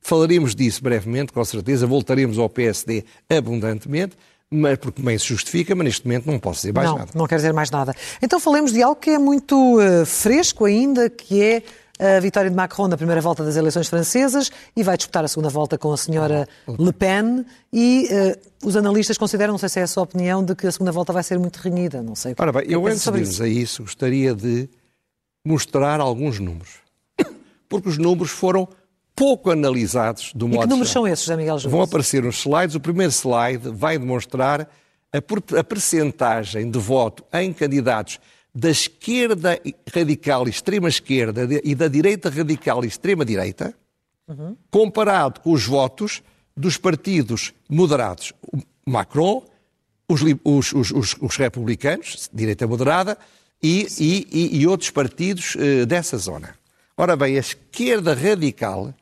Falaremos 0.00 0.54
disso 0.54 0.82
brevemente, 0.82 1.34
com 1.34 1.44
certeza, 1.44 1.86
voltaremos 1.86 2.38
ao 2.38 2.48
PSD 2.48 3.04
abundantemente, 3.28 4.16
mas 4.52 4.78
porque 4.78 5.00
bem 5.00 5.18
se 5.18 5.26
justifica, 5.26 5.74
mas 5.74 5.84
neste 5.84 6.06
momento 6.06 6.26
não 6.26 6.38
posso 6.38 6.60
dizer 6.60 6.74
mais 6.74 6.88
não, 6.88 6.98
nada. 6.98 7.10
Não 7.14 7.26
quero 7.26 7.38
dizer 7.40 7.52
mais 7.52 7.70
nada. 7.70 7.94
Então 8.20 8.38
falemos 8.38 8.72
de 8.72 8.82
algo 8.82 9.00
que 9.00 9.10
é 9.10 9.18
muito 9.18 9.78
uh, 9.78 10.04
fresco 10.04 10.64
ainda, 10.66 11.08
que 11.08 11.42
é 11.42 11.62
a 11.98 12.20
vitória 12.20 12.50
de 12.50 12.56
Macron 12.56 12.88
na 12.88 12.96
primeira 12.96 13.20
volta 13.20 13.44
das 13.44 13.56
eleições 13.56 13.88
francesas 13.88 14.50
e 14.74 14.82
vai 14.82 14.96
disputar 14.96 15.24
a 15.24 15.28
segunda 15.28 15.48
volta 15.48 15.78
com 15.78 15.92
a 15.92 15.96
senhora 15.96 16.48
Le 16.66 16.92
Pen. 16.92 17.44
E 17.72 18.08
uh, 18.10 18.66
os 18.66 18.76
analistas 18.76 19.16
consideram, 19.16 19.52
não 19.52 19.58
sei 19.58 19.68
se 19.68 19.80
é 19.80 19.82
a 19.82 19.86
sua 19.86 20.02
opinião, 20.02 20.44
de 20.44 20.54
que 20.54 20.66
a 20.66 20.72
segunda 20.72 20.92
volta 20.92 21.12
vai 21.12 21.22
ser 21.22 21.38
muito 21.38 21.56
renhida. 21.56 22.02
Não 22.02 22.14
sei. 22.14 22.34
Ora 22.36 22.52
bem, 22.52 22.64
eu 22.66 22.86
antes 22.86 23.04
de 23.04 23.18
irmos 23.18 23.40
a 23.40 23.48
isso 23.48 23.82
gostaria 23.82 24.34
de 24.34 24.68
mostrar 25.46 26.00
alguns 26.00 26.38
números. 26.38 26.80
Porque 27.68 27.88
os 27.88 27.98
números 27.98 28.30
foram 28.30 28.68
pouco 29.14 29.50
analisados 29.50 30.32
do 30.34 30.48
modo 30.48 30.60
E 30.60 30.62
que 30.62 30.68
números 30.68 30.88
geral. 30.88 31.04
são 31.04 31.12
esses, 31.12 31.24
José 31.24 31.36
Miguel 31.36 31.58
Júlio? 31.58 31.70
Vão 31.70 31.82
aparecer 31.82 32.22
nos 32.22 32.40
slides. 32.40 32.74
O 32.74 32.80
primeiro 32.80 33.12
slide 33.12 33.70
vai 33.70 33.98
demonstrar 33.98 34.62
a, 35.12 35.58
a 35.58 35.64
percentagem 35.64 36.70
de 36.70 36.78
voto 36.78 37.24
em 37.32 37.52
candidatos 37.52 38.18
da 38.54 38.70
esquerda 38.70 39.58
radical 39.94 40.46
e 40.46 40.50
extrema-esquerda 40.50 41.48
e 41.64 41.74
da 41.74 41.88
direita 41.88 42.28
radical 42.28 42.84
e 42.84 42.88
extrema-direita, 42.88 43.74
uhum. 44.28 44.56
comparado 44.70 45.40
com 45.40 45.52
os 45.52 45.66
votos 45.66 46.22
dos 46.56 46.76
partidos 46.76 47.52
moderados. 47.68 48.32
O 48.52 48.58
Macron, 48.90 49.42
os, 50.06 50.20
os, 50.44 50.72
os, 50.72 51.16
os, 51.18 51.36
republicanos, 51.36 52.28
direita 52.32 52.66
moderada, 52.66 53.16
e, 53.62 53.86
e, 53.98 54.60
e 54.60 54.66
outros 54.66 54.90
partidos 54.90 55.54
uh, 55.54 55.86
dessa 55.86 56.18
zona. 56.18 56.54
Ora 56.96 57.16
bem, 57.16 57.36
a 57.36 57.40
esquerda 57.40 58.12
radical 58.12 58.92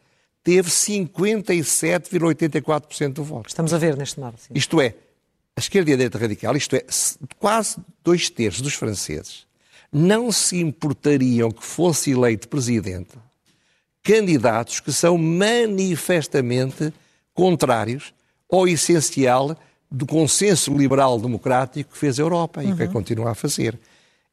teve 0.43 0.71
57,84% 0.71 3.13
do 3.13 3.25
voto. 3.25 3.49
Estamos 3.49 3.75
a 3.75 3.79
ver 3.79 3.97
neste 3.97 4.19
mapa. 4.19 4.39
Isto 4.55 4.81
é, 4.81 4.95
a 5.57 5.61
esquerda 5.61 5.91
e 5.91 5.95
a 5.95 5.97
direita 5.97 6.19
radical, 6.19 6.57
isto 6.57 6.77
é, 6.77 6.85
quase 7.39 7.77
dois 8.03 8.31
terços 8.31 8.63
dos 8.63 8.75
franceses, 8.75 9.47
não 9.93 10.33
se 10.33 10.61
importariam 10.61 11.51
que 11.51 11.65
fosse 11.65 12.13
eleito 12.13 12.49
presidente 12.49 13.19
candidatos 14.03 14.81
que 14.81 14.93
são 14.93 15.19
manifestamente 15.19 16.93
contrários 17.35 18.15
ao 18.51 18.67
essencial 18.67 19.57
do 19.91 20.07
consenso 20.07 20.77
liberal 20.77 21.19
democrático 21.19 21.93
que 21.93 21.99
fez 21.99 22.19
a 22.19 22.23
Europa 22.23 22.63
e 22.63 22.75
que 22.75 22.85
uhum. 22.85 22.93
continua 22.93 23.31
a 23.31 23.35
fazer. 23.35 23.79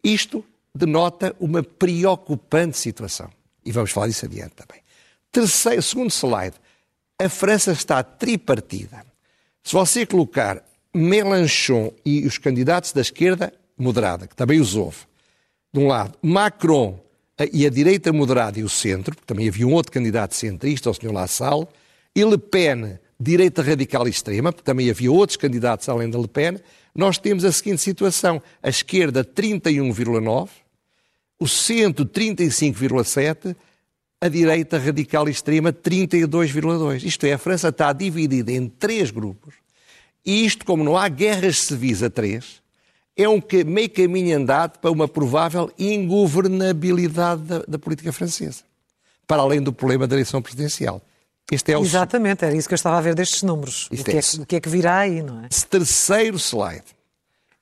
Isto 0.03 0.43
denota 0.73 1.35
uma 1.39 1.63
preocupante 1.63 2.77
situação. 2.77 3.29
E 3.65 3.71
vamos 3.71 3.91
falar 3.91 4.07
disso 4.07 4.25
adiante 4.25 4.53
também. 4.55 4.81
Terceiro, 5.38 5.84
segundo 5.84 6.10
slide, 6.10 6.56
a 7.22 7.29
França 7.29 7.72
está 7.72 8.01
tripartida. 8.01 9.06
Se 9.62 9.72
você 9.72 10.03
colocar 10.03 10.63
Mélenchon 10.91 11.94
e 12.03 12.25
os 12.25 12.39
candidatos 12.39 12.91
da 12.91 13.01
esquerda 13.01 13.53
moderada, 13.77 14.25
que 14.25 14.36
também 14.36 14.60
os 14.60 14.75
houve, 14.75 14.98
de 15.72 15.79
um 15.79 15.86
lado, 15.86 16.17
Macron 16.24 17.00
e 17.53 17.67
a 17.67 17.70
direita 17.70 18.12
moderada 18.12 18.60
e 18.60 18.63
o 18.63 18.70
centro, 18.70 19.13
porque 19.13 19.27
também 19.27 19.48
havia 19.48 19.67
um 19.67 19.74
outro 19.74 19.91
candidato 19.91 20.34
centrista, 20.34 20.89
o 20.89 20.94
Sr. 20.96 21.13
Lassalle, 21.13 21.67
e 22.15 22.25
Le 22.25 22.39
Pen, 22.39 22.98
direita 23.20 23.62
radical 23.62 24.08
e 24.08 24.10
extrema, 24.10 24.51
porque 24.51 24.65
também 24.65 24.89
havia 24.89 25.12
outros 25.12 25.38
candidatos 25.38 25.88
além 25.88 26.10
de 26.10 26.17
Le 26.17 26.27
Pen, 26.27 26.58
nós 26.96 27.20
temos 27.20 27.46
a 27.46 27.51
seguinte 27.51 27.84
situação: 27.84 28.41
a 28.63 28.70
esquerda 28.70 29.24
31,9, 29.24 30.50
o 31.39 31.48
centro 31.48 32.08
35,7, 32.08 33.56
a 34.19 34.27
direita 34.27 34.77
radical 34.77 35.27
e 35.27 35.31
extrema 35.31 35.71
32,2. 35.71 37.03
Isto 37.03 37.25
é, 37.25 37.33
a 37.33 37.38
França 37.38 37.69
está 37.69 37.93
dividida 37.93 38.51
em 38.51 38.67
três 38.67 39.12
grupos. 39.12 39.55
E 40.25 40.45
isto, 40.45 40.65
como 40.65 40.83
não 40.83 40.97
há 40.97 41.07
guerras 41.07 41.59
civis 41.59 42.03
a 42.03 42.09
três, 42.09 42.62
é 43.15 43.27
um 43.29 43.41
meio 43.65 43.89
caminho 43.89 44.38
andado 44.38 44.79
para 44.79 44.91
uma 44.91 45.07
provável 45.07 45.71
ingovernabilidade 45.77 47.41
da, 47.43 47.59
da 47.67 47.79
política 47.79 48.12
francesa, 48.12 48.63
para 49.25 49.41
além 49.41 49.62
do 49.62 49.71
problema 49.71 50.07
da 50.07 50.15
eleição 50.15 50.41
presidencial. 50.41 51.01
Este 51.51 51.71
é 51.71 51.77
o... 51.77 51.81
Exatamente, 51.81 52.43
era 52.43 52.55
isso 52.55 52.67
que 52.67 52.74
eu 52.74 52.77
estava 52.77 52.97
a 52.97 53.01
ver 53.01 53.15
destes 53.15 53.41
números. 53.41 53.88
O 53.88 53.95
que, 53.95 54.12
é, 54.12 54.15
é, 54.15 54.41
o 54.41 54.45
que, 54.45 54.55
é, 54.57 54.59
que 54.59 54.69
virá 54.69 54.97
aí, 54.97 55.24
não 55.24 55.45
é? 55.45 55.47
Terceiro 55.69 56.38
slide. 56.38 56.83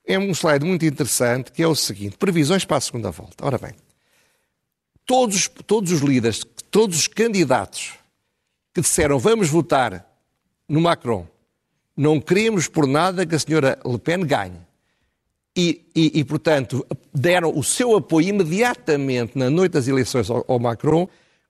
É 0.08 0.18
um 0.18 0.32
slide 0.32 0.66
muito 0.66 0.86
interessante, 0.86 1.52
que 1.52 1.62
é 1.62 1.68
o 1.68 1.76
seguinte: 1.76 2.18
previsões 2.18 2.66
para 2.66 2.78
a 2.78 2.82
segunda 2.82 3.12
volta. 3.12 3.46
Ora 3.46 3.58
bem, 3.58 3.74
todos, 5.06 5.48
todos 5.48 5.92
os 5.92 6.02
líderes, 6.02 6.44
todos 6.72 7.00
os 7.00 7.08
candidatos 7.08 7.94
que 8.74 8.82
disseram 8.82 9.20
vamos 9.20 9.50
votar 9.50 10.06
no 10.68 10.82
Macron, 10.82 11.28
não 11.96 12.20
queremos 12.20 12.68
por 12.68 12.88
nada 12.88 13.26
que 13.26 13.36
a 13.36 13.40
senhora 13.40 13.80
Le 13.86 13.98
Pen 13.98 14.26
ganhe. 14.26 14.60
E, 15.56 15.86
e, 15.96 16.20
e 16.20 16.24
portanto, 16.26 16.86
deram 17.14 17.58
o 17.58 17.64
seu 17.64 17.96
apoio 17.96 18.28
imediatamente 18.28 19.38
na 19.38 19.50
noite 19.50 19.72
das 19.74 19.88
eleições 19.88 20.30
ao, 20.30 20.44
ao 20.48 20.60
Macron, 20.60 21.08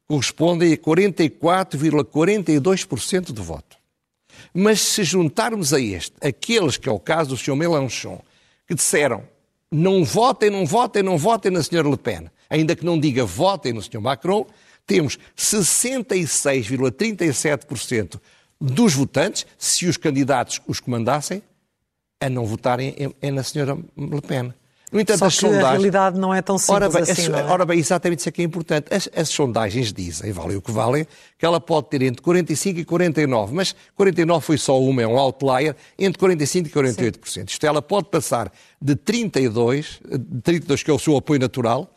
correspondem 0.08 0.74
a 0.74 0.78
44,42% 0.78 3.32
do 3.32 3.42
voto. 3.42 3.76
Mas 4.54 4.80
se 4.80 5.04
juntarmos 5.04 5.74
a 5.74 5.80
este 5.80 6.14
aqueles 6.22 6.78
que 6.78 6.88
é 6.88 6.92
o 6.92 7.00
caso 7.00 7.32
do 7.32 7.38
Sr. 7.38 7.56
Mélenchon, 7.56 8.22
que 8.68 8.76
disseram 8.76 9.24
não 9.72 10.04
votem, 10.04 10.52
não 10.52 10.64
votem, 10.66 11.02
não 11.02 11.18
votem 11.18 11.52
na 11.52 11.62
Sra. 11.62 11.82
Le 11.82 11.98
Pen, 11.98 12.30
ainda 12.50 12.76
que 12.76 12.86
não 12.86 13.00
diga 13.00 13.26
votem 13.26 13.74
no 13.74 13.82
Sr. 13.82 14.02
Macron, 14.02 14.46
temos 14.86 15.18
66,37% 15.38 18.20
dos 18.60 18.94
votantes, 18.94 19.46
se 19.58 19.88
os 19.88 19.96
candidatos 19.98 20.62
os 20.68 20.80
comandassem, 20.80 21.42
a 22.20 22.30
não 22.30 22.46
votarem 22.46 22.96
na 23.22 23.42
Sra. 23.42 23.76
Le 23.98 24.22
Pen. 24.22 24.54
No 24.92 25.00
entanto, 25.00 25.20
Só 25.20 25.26
as 25.26 25.36
sondagens... 25.36 25.66
a 25.66 25.72
realidade 25.72 26.20
não 26.20 26.34
é 26.34 26.42
tão 26.42 26.58
simples 26.58 26.76
ora 26.76 26.90
bem, 26.90 27.02
assim, 27.02 27.34
é? 27.34 27.44
Ora 27.44 27.66
bem, 27.66 27.80
exatamente 27.80 28.20
isso 28.20 28.30
é 28.30 28.32
que 28.32 28.42
é 28.42 28.46
importante. 28.46 28.94
As, 28.94 29.10
as, 29.16 29.30
sondagens 29.30 29.92
dizem, 29.92 30.32
valem 30.32 30.56
o 30.56 30.62
que 30.62 30.72
valem, 30.72 31.08
que 31.38 31.46
ela 31.46 31.60
pode 31.60 31.90
ter 31.90 32.04
entre 32.04 32.24
45% 32.24 32.78
e 32.78 32.86
49%, 32.86 33.50
mas 33.52 33.76
49% 34.00 34.42
foi 34.42 34.58
só 34.58 34.80
uma, 34.80 35.02
é 35.02 35.08
um 35.08 35.18
outlier, 35.18 35.76
entre 35.98 36.26
45% 36.26 36.68
e 36.68 36.70
48%. 36.70 37.28
Sim. 37.28 37.44
Isto 37.48 37.66
ela 37.66 37.82
pode 37.82 38.10
passar 38.10 38.52
de 38.82 38.96
32%, 38.96 40.02
32% 40.44 40.84
que 40.84 40.92
é 40.92 40.94
o 40.94 41.00
seu 41.00 41.18
apoio 41.18 41.40
natural, 41.40 41.92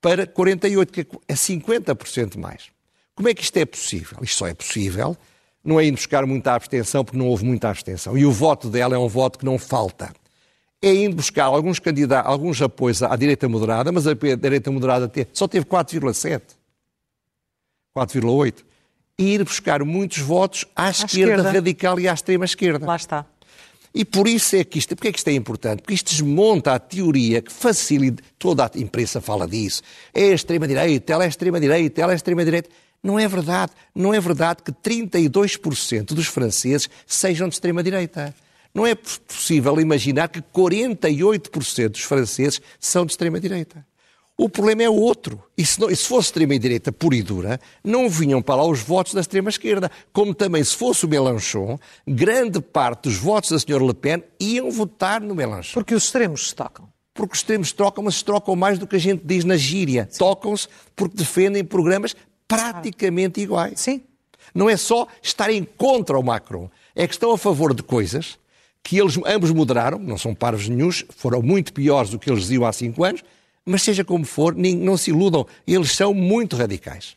para 0.00 0.26
48%, 0.26 0.90
que 0.90 1.00
é 1.26 1.34
50% 1.34 2.36
mais. 2.36 2.66
Como 3.14 3.28
é 3.28 3.34
que 3.34 3.42
isto 3.42 3.56
é 3.56 3.64
possível? 3.64 4.18
Isto 4.22 4.38
só 4.38 4.46
é 4.46 4.54
possível, 4.54 5.16
não 5.64 5.80
é 5.80 5.84
ir 5.84 5.92
buscar 5.92 6.24
muita 6.24 6.54
abstenção, 6.54 7.04
porque 7.04 7.18
não 7.18 7.26
houve 7.26 7.44
muita 7.44 7.68
abstenção. 7.68 8.16
E 8.16 8.24
o 8.24 8.30
voto 8.30 8.70
dela 8.70 8.94
é 8.94 8.98
um 8.98 9.08
voto 9.08 9.38
que 9.38 9.44
não 9.44 9.58
falta 9.58 10.12
é 10.80 10.94
indo 10.94 11.16
buscar 11.16 11.44
alguns 11.44 11.78
candidatos, 11.78 12.30
alguns 12.30 12.62
apoios 12.62 13.02
à 13.02 13.14
direita 13.16 13.48
moderada, 13.48 13.90
mas 13.90 14.06
a 14.06 14.14
direita 14.14 14.70
moderada 14.70 15.10
só 15.32 15.48
teve 15.48 15.66
4,7, 15.66 16.40
4,8, 17.96 18.64
e 19.18 19.34
ir 19.34 19.44
buscar 19.44 19.82
muitos 19.82 20.18
votos 20.18 20.64
à, 20.76 20.86
à 20.86 20.90
esquerda, 20.90 21.10
esquerda, 21.10 21.52
radical 21.52 21.98
e 21.98 22.08
à 22.08 22.14
extrema 22.14 22.44
esquerda. 22.44 22.86
Lá 22.86 22.96
está. 22.96 23.26
E 23.94 24.04
por 24.04 24.28
isso 24.28 24.54
é 24.56 24.64
que 24.64 24.78
isto, 24.78 24.94
porque 24.94 25.08
é 25.08 25.12
que 25.12 25.18
isto 25.18 25.28
é 25.28 25.32
importante? 25.32 25.80
Porque 25.80 25.94
isto 25.94 26.10
desmonta 26.10 26.74
a 26.74 26.78
teoria 26.78 27.40
que 27.40 27.52
facilita, 27.52 28.22
toda 28.38 28.64
a 28.64 28.70
imprensa 28.78 29.20
fala 29.20 29.46
disso, 29.46 29.82
é 30.14 30.24
a 30.24 30.34
extrema-direita, 30.34 31.12
ela 31.12 31.24
é 31.24 31.28
extrema-direita, 31.28 32.00
ela 32.00 32.12
é 32.12 32.16
extrema-direita. 32.16 32.68
Não 33.02 33.18
é 33.18 33.26
verdade. 33.28 33.72
Não 33.94 34.12
é 34.12 34.20
verdade 34.20 34.62
que 34.62 34.72
32% 34.72 36.14
dos 36.14 36.26
franceses 36.26 36.88
sejam 37.06 37.48
de 37.48 37.54
extrema-direita. 37.54 38.34
Não 38.74 38.86
é 38.86 38.94
possível 38.94 39.80
imaginar 39.80 40.28
que 40.28 40.42
48% 40.42 41.88
dos 41.88 42.02
franceses 42.02 42.60
são 42.78 43.06
de 43.06 43.12
extrema-direita. 43.12 43.87
O 44.40 44.48
problema 44.48 44.84
é 44.84 44.88
outro. 44.88 45.42
E 45.56 45.66
se, 45.66 45.80
não, 45.80 45.90
e 45.90 45.96
se 45.96 46.04
fosse 46.04 46.28
extrema-direita 46.28 46.92
pura 46.92 47.16
e 47.16 47.22
dura, 47.24 47.60
não 47.82 48.08
vinham 48.08 48.40
para 48.40 48.62
lá 48.62 48.64
os 48.64 48.78
votos 48.78 49.12
da 49.12 49.20
extrema-esquerda. 49.20 49.90
Como 50.12 50.32
também, 50.32 50.62
se 50.62 50.76
fosse 50.76 51.04
o 51.04 51.08
Mélenchon, 51.08 51.76
grande 52.06 52.60
parte 52.60 53.08
dos 53.08 53.16
votos 53.16 53.50
da 53.50 53.58
senhora 53.58 53.84
Le 53.84 53.94
Pen 53.94 54.22
iam 54.38 54.70
votar 54.70 55.20
no 55.20 55.34
Mélenchon. 55.34 55.74
Porque 55.74 55.92
os 55.92 56.04
extremos 56.04 56.50
se 56.50 56.54
tocam. 56.54 56.88
Porque 57.12 57.32
os 57.32 57.40
extremos 57.40 57.68
se 57.70 57.74
trocam, 57.74 58.04
mas 58.04 58.14
se 58.14 58.24
trocam 58.24 58.54
mais 58.54 58.78
do 58.78 58.86
que 58.86 58.94
a 58.94 59.00
gente 59.00 59.24
diz 59.24 59.44
na 59.44 59.56
gíria. 59.56 60.08
Tocam-se 60.16 60.68
porque 60.94 61.16
defendem 61.16 61.64
programas 61.64 62.14
praticamente 62.46 63.40
iguais. 63.40 63.80
Sim. 63.80 64.02
Não 64.54 64.70
é 64.70 64.76
só 64.76 65.08
estarem 65.20 65.66
contra 65.76 66.16
o 66.16 66.22
Macron. 66.22 66.70
É 66.94 67.08
que 67.08 67.14
estão 67.14 67.32
a 67.32 67.38
favor 67.38 67.74
de 67.74 67.82
coisas 67.82 68.38
que 68.84 68.98
eles 68.98 69.18
ambos 69.26 69.50
moderaram, 69.50 69.98
não 69.98 70.16
são 70.16 70.32
parvos 70.32 70.68
nenhums, 70.68 71.04
foram 71.16 71.42
muito 71.42 71.72
piores 71.72 72.10
do 72.10 72.18
que 72.18 72.30
eles 72.30 72.42
diziam 72.42 72.64
há 72.64 72.72
cinco 72.72 73.04
anos, 73.04 73.22
mas 73.68 73.82
seja 73.82 74.04
como 74.04 74.24
for, 74.24 74.54
não 74.56 74.96
se 74.96 75.10
iludam, 75.10 75.46
eles 75.66 75.92
são 75.92 76.14
muito 76.14 76.56
radicais. 76.56 77.16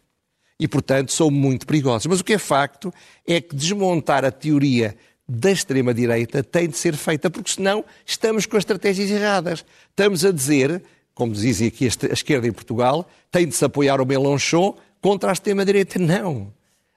E, 0.60 0.68
portanto, 0.68 1.12
são 1.12 1.32
muito 1.32 1.66
perigosos. 1.66 2.06
Mas 2.06 2.20
o 2.20 2.24
que 2.24 2.34
é 2.34 2.38
facto 2.38 2.94
é 3.26 3.42
que 3.42 3.56
desmontar 3.56 4.24
a 4.24 4.32
teoria 4.32 4.96
da 5.28 5.52
extrema-direita 5.52 6.44
tem 6.44 6.68
de 6.68 6.78
ser 6.78 6.96
feita, 6.96 7.30
porque 7.30 7.52
senão 7.52 7.84
estamos 8.06 8.46
com 8.46 8.58
as 8.58 8.62
estratégias 8.62 9.10
erradas. 9.10 9.66
Estamos 9.90 10.24
a 10.24 10.32
dizer, 10.32 10.84
como 11.16 11.34
dizem 11.34 11.68
aqui 11.68 11.86
a 11.86 12.14
esquerda 12.14 12.48
em 12.48 12.52
Portugal, 12.52 13.10
tem 13.32 13.48
de 13.48 13.56
se 13.56 13.66
apoiar 13.66 14.00
o 14.02 14.06
Melanchon 14.06 14.76
contra 15.00 15.32
a 15.32 15.34
extrema-direita. 15.34 15.98
Não. 15.98 16.54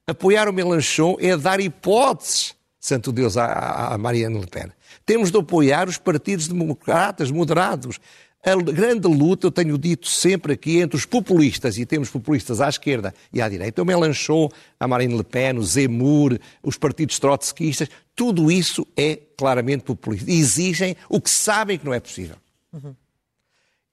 Apoiar 0.07 0.49
o 0.49 0.53
Melanchon 0.53 1.17
é 1.19 1.35
dar 1.37 1.61
hipóteses 1.61 2.55
santo 2.85 3.11
Deus, 3.11 3.39
à, 3.39 3.95
à 3.95 3.99
Marianne 3.99 4.39
Le 4.39 4.47
Pen. 4.47 4.71
Temos 5.07 5.31
de 5.31 5.39
apoiar 5.39 5.89
os 5.89 5.97
partidos 5.97 6.49
democratas, 6.49 7.31
moderados. 7.31 7.99
A 8.45 8.55
grande 8.57 9.09
luta, 9.09 9.47
eu 9.47 9.51
tenho 9.51 9.79
dito 9.79 10.07
sempre 10.07 10.53
aqui, 10.53 10.79
entre 10.79 10.97
os 10.97 11.07
populistas, 11.07 11.79
e 11.79 11.87
temos 11.87 12.11
populistas 12.11 12.61
à 12.61 12.69
esquerda 12.69 13.15
e 13.33 13.41
à 13.41 13.49
direita, 13.49 13.81
o 13.81 13.87
Mélenchon, 13.87 14.51
a 14.79 14.87
Marine 14.87 15.17
Le 15.17 15.25
Pen, 15.25 15.57
o 15.57 15.63
Zemmour, 15.63 16.39
os 16.63 16.77
partidos 16.77 17.19
trotskistas, 17.19 17.89
tudo 18.15 18.53
isso 18.53 18.87
é 18.95 19.17
claramente 19.37 19.85
populista. 19.85 20.31
Exigem 20.31 20.95
o 21.09 21.23
que 21.23 21.31
sabem 21.31 21.79
que 21.79 21.87
não 21.87 21.95
é 21.95 22.01
possível. 22.01 22.37
Uhum. 22.71 22.95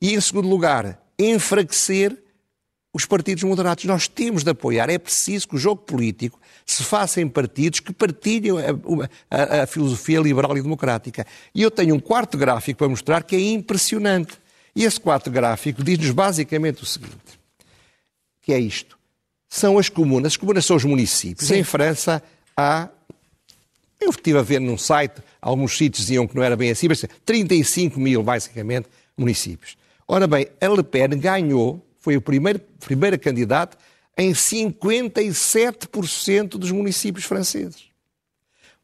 E, 0.01 0.15
em 0.15 0.19
segundo 0.19 0.49
lugar, 0.49 1.01
enfraquecer 1.17 2.21
os 2.93 3.05
partidos 3.05 3.43
moderados. 3.43 3.85
Nós 3.85 4.07
temos 4.07 4.43
de 4.43 4.51
apoiar. 4.51 4.89
É 4.89 4.97
preciso 4.97 5.47
que 5.47 5.55
o 5.55 5.59
jogo 5.59 5.81
político 5.81 6.39
se 6.65 6.83
faça 6.83 7.21
em 7.21 7.27
partidos 7.27 7.79
que 7.79 7.93
partilhem 7.93 8.51
a, 8.59 8.69
a, 9.29 9.63
a, 9.63 9.67
filosofia 9.67 10.19
liberal 10.19 10.57
e 10.57 10.61
democrática. 10.61 11.25
E 11.55 11.61
eu 11.61 11.71
tenho 11.71 11.95
um 11.95 11.99
quarto 11.99 12.37
gráfico 12.37 12.79
para 12.79 12.89
mostrar 12.89 13.23
que 13.23 13.35
é 13.35 13.39
impressionante. 13.39 14.40
E 14.75 14.83
esse 14.83 14.99
quarto 14.99 15.29
gráfico 15.29 15.83
diz-nos 15.83 16.11
basicamente 16.11 16.83
o 16.83 16.85
seguinte: 16.85 17.39
que 18.41 18.53
é 18.53 18.59
isto. 18.59 18.97
São 19.49 19.77
as 19.77 19.89
comunas. 19.89 20.33
As 20.33 20.37
comunas 20.37 20.65
são 20.65 20.75
os 20.75 20.85
municípios. 20.85 21.47
Sim. 21.47 21.57
Em 21.57 21.63
França 21.63 22.23
há. 22.55 22.89
Eu 23.99 24.09
estive 24.09 24.39
a 24.39 24.41
ver 24.41 24.59
num 24.59 24.79
site, 24.79 25.21
alguns 25.39 25.77
sítios 25.77 26.07
diziam 26.07 26.25
que 26.25 26.35
não 26.35 26.41
era 26.41 26.55
bem 26.55 26.71
assim, 26.71 26.87
mas 26.87 27.05
35 27.23 27.99
mil, 27.99 28.23
basicamente, 28.23 28.87
municípios. 29.15 29.77
Ora 30.07 30.25
bem, 30.25 30.47
a 30.59 30.67
Le 30.67 30.81
Pen 30.81 31.09
ganhou 31.19 31.85
foi 31.99 32.17
o 32.17 32.21
primeiro, 32.21 32.59
primeiro 32.79 33.19
candidato 33.19 33.77
em 34.17 34.31
57% 34.31 36.57
dos 36.57 36.71
municípios 36.71 37.25
franceses. 37.25 37.90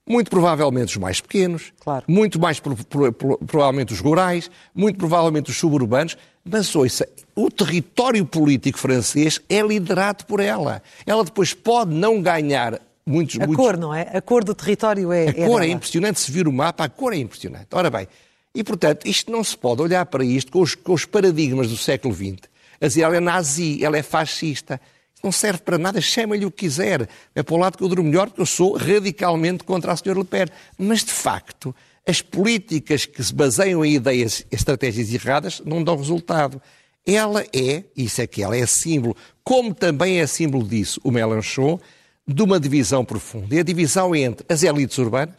Muito 0.08 0.30
provavelmente 0.30 0.90
os 0.90 0.98
mais 0.98 1.20
pequenos, 1.20 1.74
claro. 1.80 2.06
muito 2.08 2.40
mais 2.40 2.60
pro, 2.60 2.76
pro, 2.76 3.12
pro, 3.12 3.38
provavelmente 3.40 3.94
os 3.94 4.00
rurais, 4.00 4.50
muito 4.74 4.98
provavelmente 4.98 5.50
os 5.50 5.58
suburbanos, 5.58 6.18
mas 6.46 6.74
ouça, 6.76 7.08
o 7.36 7.52
território 7.52 8.26
político 8.26 8.80
francês 8.80 9.42
é 9.50 9.62
liderado 9.62 10.26
por 10.26 10.40
ela. 10.40 10.82
Ela 11.06 11.26
depois 11.26 11.54
pode 11.54 11.94
não 11.94 12.22
ganhar 12.22 12.80
muitos... 13.06 13.36
A 13.36 13.46
muitos... 13.46 13.56
cor, 13.58 13.78
não 13.78 13.94
é? 13.94 14.04
A 14.14 14.22
cor 14.22 14.44
do 14.46 14.56
território 14.56 15.12
é 15.12 15.26
A 15.26 15.30
é 15.30 15.34
cor 15.34 15.62
é 15.62 15.66
dela. 15.66 15.68
impressionante, 15.68 16.20
se 16.22 16.32
vir 16.32 16.48
o 16.48 16.54
mapa, 16.54 16.86
a 16.86 16.90
cor 16.90 17.14
é 17.14 17.18
impressionante. 17.18 17.68
Ora 17.74 17.90
bem, 17.90 18.08
e 18.56 18.64
portanto, 18.64 19.06
isto 19.06 19.32
não 19.32 19.44
se 19.44 19.56
pode 19.58 19.82
olhar 19.82 20.06
para 20.06 20.24
isto 20.24 20.52
com 20.52 20.62
os, 20.62 20.74
com 20.74 20.94
os 20.94 21.06
paradigmas 21.06 21.70
do 21.70 21.78
século 21.78 22.14
XX. 22.14 22.50
A 22.80 22.88
dizer, 22.88 23.02
ela 23.02 23.18
é 23.18 23.20
nazi, 23.20 23.84
ela 23.84 23.98
é 23.98 24.04
fascista. 24.04 24.80
Não 25.24 25.32
serve 25.32 25.60
para 25.60 25.78
nada, 25.78 26.00
chama-lhe 26.00 26.46
o 26.46 26.52
que 26.52 26.66
quiser. 26.66 27.10
É 27.34 27.42
para 27.42 27.56
o 27.56 27.58
lado 27.58 27.78
que 27.78 27.84
eu 27.84 27.88
durmo 27.88 28.04
melhor, 28.04 28.28
porque 28.28 28.42
eu 28.42 28.46
sou 28.46 28.78
radicalmente 28.78 29.64
contra 29.64 29.92
a 29.92 29.98
senhora 29.98 30.20
Le 30.20 30.26
Pen. 30.26 30.46
Mas, 30.78 31.04
de 31.04 31.12
facto, 31.12 31.76
as 32.08 32.22
políticas 32.22 33.06
que 33.06 33.24
se 33.24 33.34
baseiam 33.34 33.84
em 33.84 33.96
ideias, 33.96 34.46
estratégias 34.52 35.14
erradas, 35.14 35.62
não 35.66 35.84
dão 35.84 35.98
resultado. 35.98 36.62
Ela 37.06 37.44
é, 37.54 37.84
isso 37.96 38.22
é 38.22 38.28
que 38.28 38.44
ela 38.44 38.56
é 38.56 38.66
símbolo, 38.66 39.16
como 39.44 39.74
também 39.74 40.20
é 40.20 40.28
símbolo 40.28 40.66
disso 40.66 41.02
o 41.04 41.12
Mélenchon, 41.12 41.80
de 42.28 42.42
uma 42.44 42.60
divisão 42.60 43.04
profunda. 43.04 43.56
É 43.56 43.60
a 43.60 43.64
divisão 43.64 44.16
entre 44.16 44.46
as 44.48 44.64
elites 44.64 44.98
urbanas, 44.98 45.36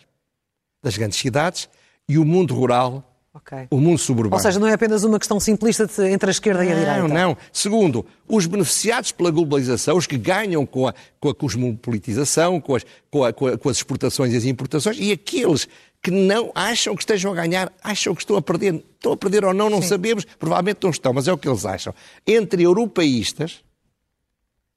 das 0.83 0.97
grandes 0.97 1.19
cidades, 1.19 1.69
e 2.09 2.19
o 2.19 2.25
mundo 2.25 2.55
rural, 2.55 3.08
Ok. 3.35 3.69
o 3.71 3.79
mundo 3.79 3.99
suburbano. 3.99 4.35
Ou 4.37 4.41
seja, 4.41 4.59
não 4.59 4.67
é 4.67 4.73
apenas 4.73 5.05
uma 5.05 5.19
questão 5.19 5.39
simplista 5.39 5.87
de- 5.87 6.09
entre 6.09 6.29
a 6.29 6.33
esquerda 6.33 6.65
e 6.65 6.73
a 6.73 6.75
direita. 6.75 7.03
Não, 7.03 7.09
não. 7.09 7.37
Segundo, 7.53 8.05
os 8.27 8.47
beneficiados 8.47 9.13
pela 9.13 9.31
globalização, 9.31 9.97
os 9.97 10.07
que 10.07 10.17
ganham 10.19 10.65
com 10.67 10.89
a, 10.89 10.95
com 11.21 11.29
a 11.29 11.35
cosmopolitização, 11.35 12.61
com 12.61 12.75
as, 12.75 12.85
com, 13.11 13.25
a- 13.25 13.33
com 13.33 13.47
a- 13.47 13.59
com 13.59 13.69
as 13.69 13.77
exportações 13.77 14.33
e 14.33 14.37
as 14.37 14.45
importações, 14.45 14.97
e 14.99 15.13
aqueles 15.13 15.69
que 16.03 16.11
não 16.11 16.51
acham 16.55 16.95
que 16.97 17.03
estejam 17.03 17.33
a 17.33 17.35
ganhar, 17.35 17.73
acham 17.83 18.15
que 18.15 18.23
estão 18.23 18.37
a 18.37 18.43
perder. 18.43 18.75
Estão 18.95 19.13
a 19.13 19.17
perder 19.17 19.45
ou 19.45 19.53
não, 19.55 19.69
não 19.71 19.83
sabemos, 19.83 20.25
provavelmente 20.39 20.79
não 20.83 20.91
estão, 20.91 21.13
mas 21.13 21.29
é 21.29 21.33
o 21.33 21.39
que 21.39 21.49
eles 21.49 21.65
acham. 21.67 21.95
Entre 22.27 22.63
europeístas 22.65 23.61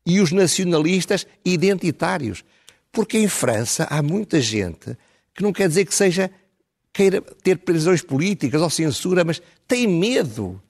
e 0.05 0.19
os 0.19 0.31
nacionalistas 0.31 1.25
identitários. 1.45 2.43
Porque 2.91 3.17
em 3.17 3.27
França 3.27 3.87
há 3.89 4.01
muita 4.01 4.41
gente 4.41 4.97
que 5.33 5.41
não 5.41 5.53
quer 5.53 5.67
dizer 5.69 5.85
que 5.85 5.95
seja 5.95 6.29
queira 6.93 7.21
ter 7.21 7.57
prisões 7.59 8.01
políticas 8.01 8.61
ou 8.61 8.69
censura, 8.69 9.23
mas 9.23 9.41
tem 9.67 9.87
medo, 9.87 10.61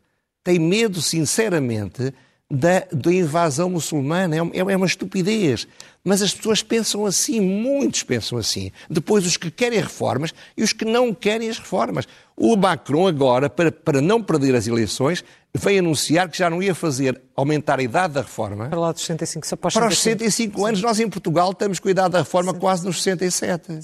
tem 0.43 0.59
medo 0.59 1.01
sinceramente 1.01 2.13
da, 2.49 2.85
da 2.91 3.13
invasão 3.13 3.69
muçulmana. 3.69 4.35
É, 4.35 4.43
um- 4.43 4.69
é 4.69 4.75
uma 4.75 4.85
estupidez. 4.85 5.67
Mas 6.03 6.21
as 6.21 6.33
pessoas 6.33 6.61
pensam 6.63 7.05
assim, 7.05 7.39
muitos 7.39 8.03
pensam 8.03 8.37
assim. 8.37 8.71
Depois 8.89 9.25
os 9.25 9.37
que 9.37 9.49
querem 9.51 9.79
reformas 9.79 10.33
e 10.57 10.63
os 10.63 10.73
que 10.73 10.83
não 10.83 11.13
querem 11.13 11.47
as 11.49 11.57
reformas. 11.59 12.07
O 12.35 12.55
Macron 12.57 13.07
agora, 13.07 13.49
para, 13.49 13.71
para 13.71 14.01
não 14.01 14.21
perder 14.21 14.55
as 14.55 14.65
eleições, 14.67 15.23
veio 15.53 15.79
anunciar 15.79 16.27
que 16.29 16.37
já 16.37 16.49
não 16.49 16.61
ia 16.61 16.73
fazer 16.73 17.21
aumentar 17.35 17.79
a 17.79 17.83
idade 17.83 18.15
da 18.15 18.21
reforma 18.21 18.67
Para 18.67 18.79
lá 18.79 18.91
dos 18.91 19.01
65, 19.01 19.45
só 19.47 19.53
após 19.55 19.73
para 19.75 19.87
os 19.87 19.97
65. 19.99 20.19
65 20.57 20.65
anos, 20.65 20.81
nós 20.81 20.99
em 20.99 21.07
Portugal 21.09 21.51
estamos 21.51 21.79
com 21.79 21.87
a 21.87 21.91
idade 21.91 22.09
da 22.13 22.19
reforma 22.19 22.53
quase 22.53 22.83
nos 22.85 23.01
67. 23.03 23.79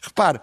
Repare, 0.00 0.40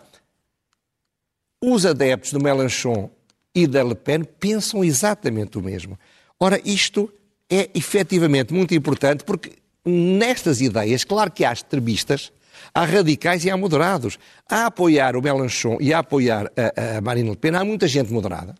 os 1.61 1.85
adeptos 1.85 2.31
do 2.31 2.39
Mélenchon 2.39 3.09
e 3.53 3.67
da 3.67 3.83
Le 3.83 3.95
Pen 3.95 4.23
pensam 4.23 4.83
exatamente 4.83 5.57
o 5.57 5.61
mesmo. 5.61 5.97
Ora, 6.39 6.59
isto 6.63 7.11
é 7.49 7.69
efetivamente 7.73 8.53
muito 8.53 8.73
importante 8.73 9.23
porque 9.23 9.53
nestas 9.85 10.61
ideias, 10.61 11.03
claro 11.03 11.31
que 11.31 11.43
há 11.43 11.51
extremistas, 11.51 12.31
há 12.73 12.85
radicais 12.85 13.43
e 13.43 13.49
há 13.49 13.57
moderados. 13.57 14.17
A 14.49 14.67
apoiar 14.67 15.15
o 15.15 15.21
Mélenchon 15.21 15.77
e 15.81 15.93
a 15.93 15.99
apoiar 15.99 16.51
a, 16.55 16.97
a 16.97 17.01
Marine 17.01 17.29
Le 17.29 17.35
Pen, 17.35 17.55
há 17.55 17.65
muita 17.65 17.87
gente 17.87 18.11
moderada 18.11 18.55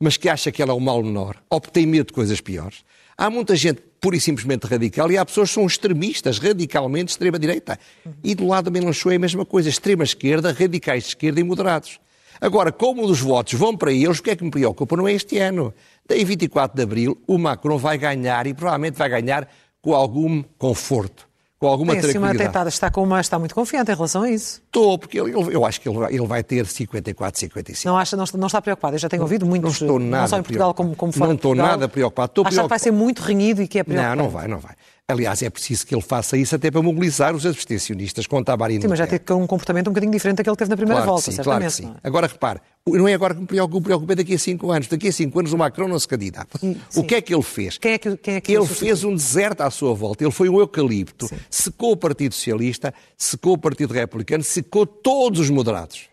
mas 0.00 0.16
que 0.16 0.30
acha 0.30 0.50
que 0.50 0.62
ela 0.62 0.72
é 0.72 0.74
o 0.74 0.80
mal 0.80 1.02
menor, 1.02 1.36
ou 1.50 1.60
que 1.60 1.70
tem 1.70 1.84
medo 1.84 2.06
de 2.06 2.14
coisas 2.14 2.40
piores. 2.40 2.82
Há 3.18 3.28
muita 3.28 3.54
gente 3.54 3.82
pura 4.00 4.16
e 4.16 4.20
simplesmente 4.20 4.66
radical 4.66 5.12
e 5.12 5.18
há 5.18 5.26
pessoas 5.26 5.50
que 5.50 5.54
são 5.56 5.66
extremistas, 5.66 6.38
radicalmente 6.38 7.10
extrema-direita. 7.10 7.78
E 8.24 8.34
do 8.34 8.46
lado 8.46 8.64
do 8.64 8.72
Melanchon 8.72 9.10
é 9.10 9.16
a 9.16 9.18
mesma 9.18 9.44
coisa, 9.44 9.68
extrema-esquerda, 9.68 10.52
radicais 10.52 11.02
de 11.02 11.08
esquerda 11.10 11.38
e 11.38 11.44
moderados. 11.44 12.00
Agora, 12.40 12.72
como 12.72 13.04
os 13.04 13.20
votos 13.20 13.52
vão 13.54 13.76
para 13.76 13.92
eles, 13.92 14.18
o 14.18 14.22
que 14.22 14.30
é 14.30 14.36
que 14.36 14.44
me 14.44 14.50
preocupa? 14.50 14.96
Não 14.96 15.06
é 15.06 15.12
este 15.12 15.38
ano. 15.38 15.72
Daí 16.08 16.24
24 16.24 16.76
de 16.76 16.82
Abril, 16.82 17.20
o 17.26 17.36
Macron 17.38 17.76
vai 17.78 17.98
ganhar 17.98 18.46
e 18.46 18.54
provavelmente 18.54 18.96
vai 18.96 19.08
ganhar 19.08 19.46
com 19.82 19.94
algum 19.94 20.42
conforto, 20.58 21.28
com 21.58 21.66
alguma 21.66 21.92
Tem 21.92 22.00
assim 22.00 22.12
tranquilidade. 22.12 22.48
tentada, 22.48 22.68
está, 22.68 22.90
com 22.90 23.02
uma, 23.02 23.20
está 23.20 23.38
muito 23.38 23.54
confiante 23.54 23.90
em 23.90 23.94
relação 23.94 24.22
a 24.22 24.30
isso. 24.30 24.62
Estou, 24.66 24.98
porque 24.98 25.20
ele- 25.20 25.32
eu 25.54 25.64
acho 25.64 25.80
que 25.80 25.88
ele 25.88 25.98
vai, 25.98 26.12
ele 26.14 26.26
vai 26.26 26.42
ter 26.42 26.66
54, 26.66 27.38
55. 27.38 27.88
Não, 27.92 27.98
acha, 27.98 28.16
não, 28.16 28.24
está- 28.24 28.38
não 28.38 28.46
está 28.46 28.60
preocupado. 28.62 28.94
Eu 28.94 28.98
já 28.98 29.08
tenho 29.08 29.22
ouvido 29.22 29.44
muitos, 29.46 29.80
não 29.80 29.86
estou 29.88 29.98
nada 29.98 30.26
só 30.28 30.38
em 30.38 30.42
Portugal 30.42 30.72
como, 30.74 30.96
como 30.96 31.12
fora 31.12 31.28
Não 31.28 31.34
estou 31.36 31.54
nada 31.54 31.88
preocupado. 31.88 32.30
Estou 32.30 32.42
Acha 32.44 32.50
que 32.50 32.54
vai 32.56 32.68
preocupado. 32.68 32.82
ser 32.82 32.90
muito 32.90 33.20
renhido 33.22 33.62
e 33.62 33.68
que 33.68 33.78
é 33.78 33.82
Não, 33.82 33.86
preocupante. 33.86 34.18
não 34.22 34.28
vai, 34.30 34.48
não 34.48 34.58
vai. 34.58 34.74
Aliás, 35.10 35.42
é 35.42 35.50
preciso 35.50 35.86
que 35.86 35.94
ele 35.94 36.02
faça 36.02 36.36
isso 36.36 36.54
até 36.54 36.70
para 36.70 36.80
mobilizar 36.82 37.34
os 37.34 37.44
abstencionistas 37.44 38.26
contra 38.26 38.54
a 38.54 38.56
Marina 38.56 38.82
Sim, 38.82 38.88
mas 38.88 38.98
já 38.98 39.06
teve 39.06 39.24
um 39.32 39.46
comportamento 39.46 39.88
um 39.88 39.90
bocadinho 39.90 40.12
diferente 40.12 40.36
daquele 40.38 40.54
que 40.54 40.58
teve 40.58 40.70
na 40.70 40.76
primeira 40.76 41.00
Claro 41.02 41.10
volta, 41.12 41.30
sim, 41.30 41.36
certamente. 41.36 41.60
claro 41.76 41.92
que 41.92 41.94
sim. 41.94 42.00
é? 42.02 42.08
Agora 42.08 42.26
repare, 42.26 42.60
não 42.86 43.06
é 43.08 43.14
agora 43.14 43.34
que 43.34 43.40
me 43.40 43.46
preocupa, 43.46 43.84
preocupa 43.84 44.16
daqui 44.16 44.34
a 44.34 44.38
cinco 44.38 44.70
anos. 44.70 44.88
Daqui 44.88 45.08
a 45.08 45.12
cinco 45.12 45.38
anos 45.38 45.52
o 45.52 45.58
Macron 45.58 45.88
não 45.88 45.98
se 45.98 46.08
candidata. 46.08 46.58
Sim. 46.58 46.76
O 46.96 47.02
que 47.04 47.14
é 47.14 47.20
que 47.20 47.34
ele 47.34 47.42
fez? 47.42 47.76
Quem 47.78 47.92
é 47.92 47.98
que- 47.98 48.16
quem 48.16 48.34
é 48.36 48.40
que 48.40 48.52
ele 48.52 48.66
fez 48.66 49.04
um 49.04 49.14
deserto 49.14 49.60
à 49.62 49.70
sua 49.70 49.92
volta. 49.94 50.24
Ele 50.24 50.30
foi 50.32 50.48
um 50.48 50.58
eucalipto. 50.58 51.28
Secou 51.50 51.92
o 51.92 51.96
Partido 51.96 52.34
Socialista, 52.34 52.94
secou 53.18 53.54
o 53.54 53.58
Partido 53.58 53.92
Republicano, 53.92 54.42
secou 54.44 54.86
todos 54.86 55.40
os 55.40 55.50
moderados. 55.50 56.08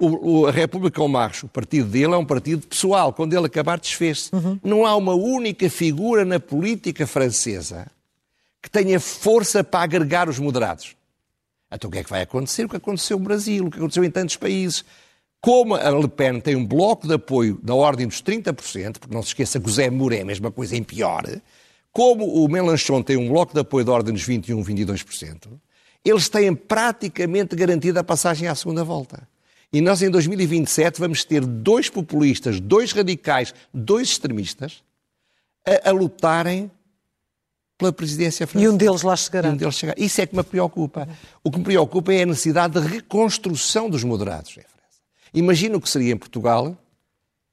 O, 0.00 0.42
o- 0.42 0.46
a 0.46 0.52
República 0.52 1.00
ao 1.02 1.08
Marcho, 1.08 1.46
o 1.46 1.48
partido 1.48 1.88
dele, 1.88 2.14
é 2.14 2.16
um 2.16 2.24
partido 2.24 2.64
pessoal. 2.68 3.12
Quando 3.12 3.34
ele 3.34 3.46
acabar, 3.46 3.80
desfez-se. 3.80 4.30
Uhum. 4.32 4.56
Não 4.62 4.86
há 4.86 4.94
uma 4.94 5.14
única 5.14 5.68
figura 5.68 6.24
na 6.24 6.38
política 6.38 7.04
francesa 7.04 7.86
que 8.62 8.70
tenha 8.70 8.98
força 8.98 9.62
para 9.62 9.84
agregar 9.84 10.28
os 10.28 10.38
moderados. 10.38 10.96
Então 11.70 11.88
o 11.88 11.92
que 11.92 11.98
é 11.98 12.04
que 12.04 12.10
vai 12.10 12.22
acontecer? 12.22 12.64
O 12.64 12.68
que 12.68 12.76
aconteceu 12.76 13.18
no 13.18 13.24
Brasil, 13.24 13.66
o 13.66 13.70
que 13.70 13.78
aconteceu 13.78 14.04
em 14.04 14.10
tantos 14.10 14.36
países. 14.36 14.84
Como 15.40 15.74
a 15.74 15.90
Le 15.90 16.08
Pen 16.08 16.40
tem 16.40 16.56
um 16.56 16.66
bloco 16.66 17.06
de 17.06 17.14
apoio 17.14 17.58
da 17.62 17.74
ordem 17.74 18.06
dos 18.06 18.22
30%, 18.22 18.98
porque 18.98 19.14
não 19.14 19.22
se 19.22 19.28
esqueça 19.28 19.60
que 19.60 19.68
o 19.68 19.72
Zé 19.72 19.88
Moura 19.88 20.16
é 20.16 20.22
a 20.22 20.24
mesma 20.24 20.50
coisa 20.50 20.76
em 20.76 20.82
pior, 20.82 21.24
como 21.92 22.26
o 22.26 22.48
Melanchon 22.48 23.02
tem 23.02 23.16
um 23.16 23.28
bloco 23.28 23.54
de 23.54 23.60
apoio 23.60 23.84
da 23.84 23.92
ordem 23.92 24.14
dos 24.14 24.26
21%, 24.26 24.64
22%, 24.64 25.48
eles 26.04 26.28
têm 26.28 26.54
praticamente 26.54 27.54
garantida 27.54 28.00
a 28.00 28.04
passagem 28.04 28.48
à 28.48 28.54
segunda 28.54 28.82
volta. 28.82 29.28
E 29.72 29.80
nós 29.80 30.00
em 30.00 30.10
2027 30.10 30.98
vamos 30.98 31.24
ter 31.24 31.44
dois 31.44 31.90
populistas, 31.90 32.58
dois 32.58 32.92
radicais, 32.92 33.54
dois 33.72 34.08
extremistas 34.08 34.82
a, 35.66 35.90
a 35.90 35.92
lutarem 35.92 36.70
pela 37.78 37.92
presidência 37.92 38.42
E 38.44 38.46
francesa. 38.46 38.72
um 38.72 38.76
deles 38.76 39.02
lá 39.02 39.14
chegará. 39.16 39.48
E 39.48 39.52
um 39.52 39.56
deles 39.56 39.74
chegar. 39.76 39.94
Isso 39.96 40.20
é 40.20 40.26
que 40.26 40.36
me 40.36 40.42
preocupa. 40.42 41.08
O 41.44 41.50
que 41.50 41.58
me 41.58 41.64
preocupa 41.64 42.12
é 42.12 42.22
a 42.22 42.26
necessidade 42.26 42.78
de 42.80 42.86
reconstrução 42.86 43.88
dos 43.88 44.02
moderados 44.04 44.50
em 44.50 44.54
França. 44.62 44.68
Imagina 45.32 45.76
o 45.76 45.80
que 45.80 45.88
seria 45.88 46.12
em 46.12 46.16
Portugal 46.16 46.76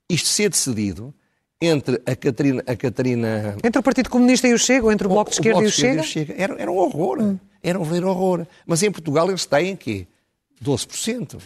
isto 0.10 0.28
ser 0.28 0.50
decidido 0.50 1.14
entre 1.62 2.02
a 2.06 2.16
Catarina, 2.16 2.64
a 2.68 2.76
Catarina 2.76 3.56
Entre 3.64 3.80
o 3.80 3.84
Partido 3.84 4.10
Comunista 4.10 4.48
e 4.48 4.54
o 4.54 4.60
Chega, 4.60 4.86
ou 4.86 4.92
entre 4.92 5.08
o 5.08 5.10
Bloco 5.10 5.30
de 5.30 5.36
Esquerda 5.38 5.60
Bloco 5.60 5.68
e 5.68 5.70
o 5.70 5.72
Chega? 5.72 6.04
Chega. 6.04 6.34
Era, 6.38 6.62
era 6.62 6.72
um 6.72 6.76
horror. 6.78 7.36
Era 7.64 7.80
um 7.80 7.84
verdadeiro 7.84 8.10
horror. 8.10 8.46
Mas 8.66 8.84
em 8.84 8.92
Portugal 8.92 9.30
eles 9.30 9.46
têm 9.46 9.76
quê? 9.76 10.08
12%, 10.64 11.40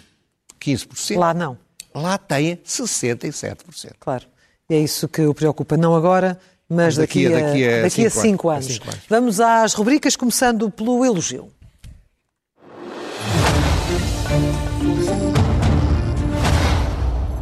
15%. 0.60 1.18
Lá 1.18 1.34
não, 1.34 1.58
Lá 1.94 2.18
têm 2.18 2.56
67%. 2.58 3.94
claro. 4.00 4.26
E 4.70 4.76
é 4.76 4.80
isso 4.80 5.08
que 5.08 5.22
o 5.24 5.34
preocupa, 5.34 5.76
não 5.76 5.96
agora, 5.96 6.40
mas 6.70 6.96
daqui, 6.96 7.28
Daqui 7.28 7.36
a- 7.36 7.48
daqui 7.48 7.68
a 7.68 7.82
daqui 7.82 8.06
a 8.06 8.10
cinco 8.10 8.22
cinco 8.22 8.50
anos. 8.50 8.66
Cinco 8.68 8.90
anos. 8.90 9.02
Vamos 9.10 9.40
às 9.42 9.74
rubricas, 9.74 10.16
começando 10.16 10.70
pelo 10.70 11.04
elogio. 11.04 11.52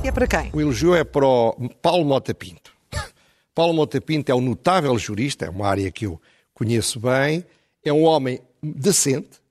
E 0.03 0.07
é 0.07 0.11
para 0.11 0.27
quem? 0.27 0.49
O 0.53 0.61
elogio 0.61 0.95
é 0.95 1.03
para 1.03 1.25
o 1.25 1.53
Paulo 1.81 2.05
Mota 2.05 2.33
Pinto. 2.33 2.71
Paulo 3.53 3.73
Mota 3.73 3.99
Pinto 3.99 4.31
é 4.31 4.35
um 4.35 4.41
notável 4.41 4.97
jurista, 4.97 5.45
é 5.45 5.49
uma 5.49 5.67
área 5.67 5.91
que 5.91 6.05
eu 6.05 6.21
conheço 6.53 6.99
bem, 6.99 7.43
é 7.83 7.91
um 7.91 8.03
homem 8.03 8.39
decente, 8.61 9.41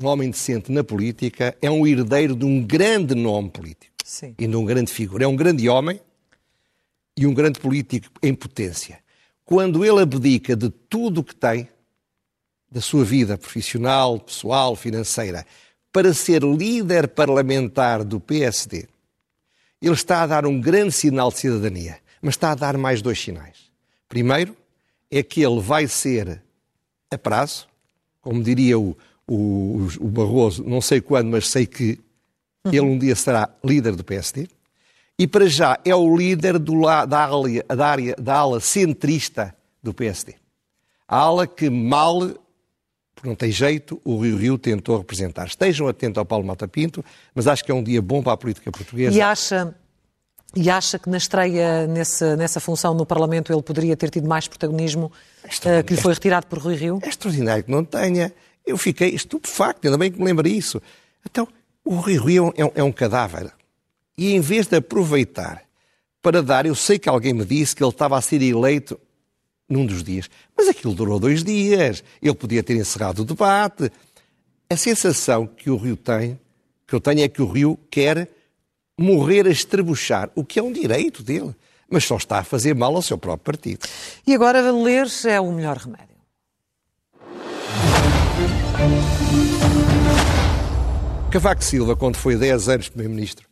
um 0.00 0.06
homem 0.06 0.30
decente 0.30 0.70
na 0.70 0.84
política, 0.84 1.56
é 1.60 1.70
um 1.70 1.86
herdeiro 1.86 2.36
de 2.36 2.44
um 2.44 2.62
grande 2.64 3.14
nome 3.14 3.50
político 3.50 3.94
Sim. 4.04 4.34
e 4.38 4.46
de 4.46 4.54
um 4.56 4.64
grande 4.64 4.92
figura. 4.92 5.24
É 5.24 5.26
um 5.26 5.34
grande 5.36 5.68
homem 5.68 6.00
e 7.16 7.26
um 7.26 7.34
grande 7.34 7.58
político 7.58 8.08
em 8.22 8.34
potência. 8.34 8.98
Quando 9.48 9.82
ele 9.82 10.02
abdica 10.02 10.54
de 10.54 10.68
tudo 10.68 11.22
o 11.22 11.24
que 11.24 11.34
tem, 11.34 11.66
da 12.70 12.82
sua 12.82 13.02
vida 13.02 13.38
profissional, 13.38 14.20
pessoal, 14.20 14.76
financeira, 14.76 15.46
para 15.90 16.12
ser 16.12 16.42
líder 16.42 17.08
parlamentar 17.08 18.04
do 18.04 18.20
PSD, 18.20 18.86
ele 19.80 19.94
está 19.94 20.22
a 20.22 20.26
dar 20.26 20.44
um 20.44 20.60
grande 20.60 20.92
sinal 20.92 21.30
de 21.30 21.38
cidadania, 21.38 21.96
mas 22.20 22.34
está 22.34 22.52
a 22.52 22.54
dar 22.54 22.76
mais 22.76 23.00
dois 23.00 23.18
sinais. 23.18 23.70
Primeiro, 24.06 24.54
é 25.10 25.22
que 25.22 25.40
ele 25.40 25.62
vai 25.62 25.88
ser 25.88 26.42
a 27.10 27.16
prazo, 27.16 27.66
como 28.20 28.42
diria 28.42 28.78
o, 28.78 28.94
o, 29.26 29.88
o 29.98 30.08
Barroso, 30.08 30.62
não 30.62 30.82
sei 30.82 31.00
quando, 31.00 31.30
mas 31.30 31.48
sei 31.48 31.64
que 31.64 31.98
ele 32.66 32.80
um 32.80 32.98
dia 32.98 33.16
será 33.16 33.48
líder 33.64 33.96
do 33.96 34.04
PSD. 34.04 34.46
E 35.18 35.26
para 35.26 35.48
já 35.48 35.78
é 35.84 35.94
o 35.94 36.16
líder 36.16 36.58
do, 36.60 36.82
da, 36.82 37.24
ala, 37.24 37.48
da, 37.76 37.86
área, 37.88 38.14
da 38.16 38.36
ala 38.36 38.60
centrista 38.60 39.52
do 39.82 39.92
PSD. 39.92 40.36
A 41.08 41.16
ala 41.18 41.44
que 41.44 41.68
mal, 41.68 42.20
porque 43.14 43.28
não 43.28 43.34
tem 43.34 43.50
jeito, 43.50 44.00
o 44.04 44.20
Rio 44.20 44.36
Rio 44.36 44.56
tentou 44.56 44.96
representar. 44.96 45.48
Estejam 45.48 45.88
atentos 45.88 46.18
ao 46.18 46.24
Paulo 46.24 46.46
Mata 46.46 46.68
Pinto, 46.68 47.04
mas 47.34 47.48
acho 47.48 47.64
que 47.64 47.72
é 47.72 47.74
um 47.74 47.82
dia 47.82 48.00
bom 48.00 48.22
para 48.22 48.34
a 48.34 48.36
política 48.36 48.70
portuguesa. 48.70 49.16
E 49.16 49.20
acha, 49.20 49.74
e 50.54 50.70
acha 50.70 51.00
que 51.00 51.10
na 51.10 51.16
estreia 51.16 51.88
nessa, 51.88 52.36
nessa 52.36 52.60
função 52.60 52.94
no 52.94 53.04
Parlamento 53.04 53.52
ele 53.52 53.62
poderia 53.62 53.96
ter 53.96 54.10
tido 54.10 54.28
mais 54.28 54.46
protagonismo 54.46 55.10
é 55.42 55.80
uh, 55.80 55.84
que 55.84 55.94
lhe 55.94 56.00
foi 56.00 56.14
retirado 56.14 56.46
por 56.46 56.60
Rui 56.60 56.76
Rio? 56.76 57.00
É 57.02 57.08
extraordinário 57.08 57.64
que 57.64 57.72
não 57.72 57.84
tenha. 57.84 58.32
Eu 58.64 58.78
fiquei 58.78 59.08
estupefacto, 59.08 59.84
ainda 59.88 59.98
bem 59.98 60.12
que 60.12 60.18
me 60.18 60.24
lembro 60.24 60.48
disso. 60.48 60.80
Então, 61.28 61.48
o 61.84 61.96
Rui 61.96 62.16
Rio 62.18 62.54
é 62.56 62.64
um, 62.64 62.70
é 62.76 62.82
um 62.84 62.92
cadáver. 62.92 63.57
E 64.18 64.34
em 64.34 64.40
vez 64.40 64.66
de 64.66 64.76
aproveitar 64.76 65.62
para 66.20 66.42
dar, 66.42 66.66
eu 66.66 66.74
sei 66.74 66.98
que 66.98 67.08
alguém 67.08 67.32
me 67.32 67.44
disse 67.44 67.76
que 67.76 67.84
ele 67.84 67.90
estava 67.90 68.18
a 68.18 68.20
ser 68.20 68.42
eleito 68.42 68.98
num 69.68 69.86
dos 69.86 70.02
dias, 70.02 70.28
mas 70.56 70.66
aquilo 70.66 70.92
durou 70.92 71.20
dois 71.20 71.44
dias. 71.44 72.02
Ele 72.20 72.34
podia 72.34 72.62
ter 72.62 72.74
encerrado 72.74 73.20
o 73.20 73.24
debate. 73.24 73.92
A 74.68 74.76
sensação 74.76 75.46
que 75.46 75.70
o 75.70 75.76
Rio 75.76 75.96
tem, 75.96 76.38
que 76.84 76.94
eu 76.94 77.00
tenho, 77.00 77.22
é 77.22 77.28
que 77.28 77.40
o 77.40 77.46
Rio 77.46 77.78
quer 77.88 78.28
morrer 78.98 79.46
a 79.46 79.50
estrebuchar, 79.50 80.28
o 80.34 80.44
que 80.44 80.58
é 80.58 80.62
um 80.62 80.72
direito 80.72 81.22
dele, 81.22 81.54
mas 81.88 82.04
só 82.04 82.16
está 82.16 82.40
a 82.40 82.44
fazer 82.44 82.74
mal 82.74 82.94
ao 82.96 83.02
seu 83.02 83.16
próprio 83.16 83.54
partido. 83.54 83.86
E 84.26 84.34
agora 84.34 84.72
ler 84.72 85.06
é 85.26 85.40
o 85.40 85.52
melhor 85.52 85.76
remédio. 85.76 86.08
Cavaco 91.30 91.62
Silva, 91.62 91.94
quando 91.94 92.16
foi 92.16 92.36
10 92.36 92.68
anos 92.68 92.88
Primeiro-Ministro, 92.88 93.47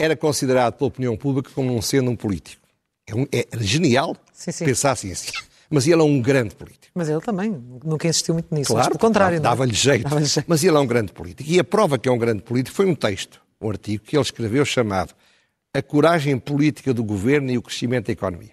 era 0.00 0.16
considerado 0.16 0.74
pela 0.74 0.88
opinião 0.88 1.14
pública 1.14 1.50
como 1.54 1.70
não 1.70 1.82
sendo 1.82 2.10
um 2.10 2.16
político. 2.16 2.66
É, 3.06 3.14
um, 3.14 3.26
é 3.30 3.46
genial 3.60 4.16
sim, 4.32 4.50
sim. 4.50 4.64
pensar 4.64 4.92
assim, 4.92 5.12
assim. 5.12 5.30
Mas 5.68 5.86
ele 5.86 6.00
é 6.00 6.04
um 6.04 6.20
grande 6.20 6.54
político. 6.54 6.86
Mas 6.94 7.08
ele 7.08 7.20
também 7.20 7.50
nunca 7.84 8.08
insistiu 8.08 8.34
muito 8.34 8.52
nisso. 8.52 8.72
Claro, 8.72 8.88
pelo 8.88 8.98
contrário. 8.98 9.36
É? 9.36 9.40
Dava-lhe 9.40 9.74
jeito. 9.74 10.04
Dava 10.04 10.24
jeito. 10.24 10.46
Mas 10.48 10.64
ele 10.64 10.76
é 10.76 10.80
um 10.80 10.86
grande 10.86 11.12
político. 11.12 11.48
E 11.48 11.58
a 11.60 11.64
prova 11.64 11.98
que 11.98 12.08
é 12.08 12.12
um 12.12 12.18
grande 12.18 12.42
político 12.42 12.74
foi 12.74 12.86
um 12.86 12.94
texto, 12.94 13.40
um 13.60 13.68
artigo 13.68 14.02
que 14.02 14.16
ele 14.16 14.22
escreveu 14.22 14.64
chamado 14.64 15.14
A 15.72 15.82
Coragem 15.82 16.36
Política 16.38 16.94
do 16.94 17.04
Governo 17.04 17.50
e 17.50 17.58
o 17.58 17.62
Crescimento 17.62 18.06
da 18.06 18.12
Economia. 18.12 18.52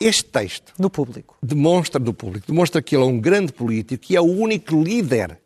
Este 0.00 0.24
texto. 0.24 0.72
No 0.78 0.90
público. 0.90 1.36
Demonstra, 1.42 2.00
do 2.00 2.12
público, 2.12 2.46
demonstra 2.48 2.82
que 2.82 2.96
ele 2.96 3.04
é 3.04 3.06
um 3.06 3.20
grande 3.20 3.52
político, 3.52 4.02
que 4.02 4.16
é 4.16 4.20
o 4.20 4.24
único 4.24 4.82
líder 4.82 5.38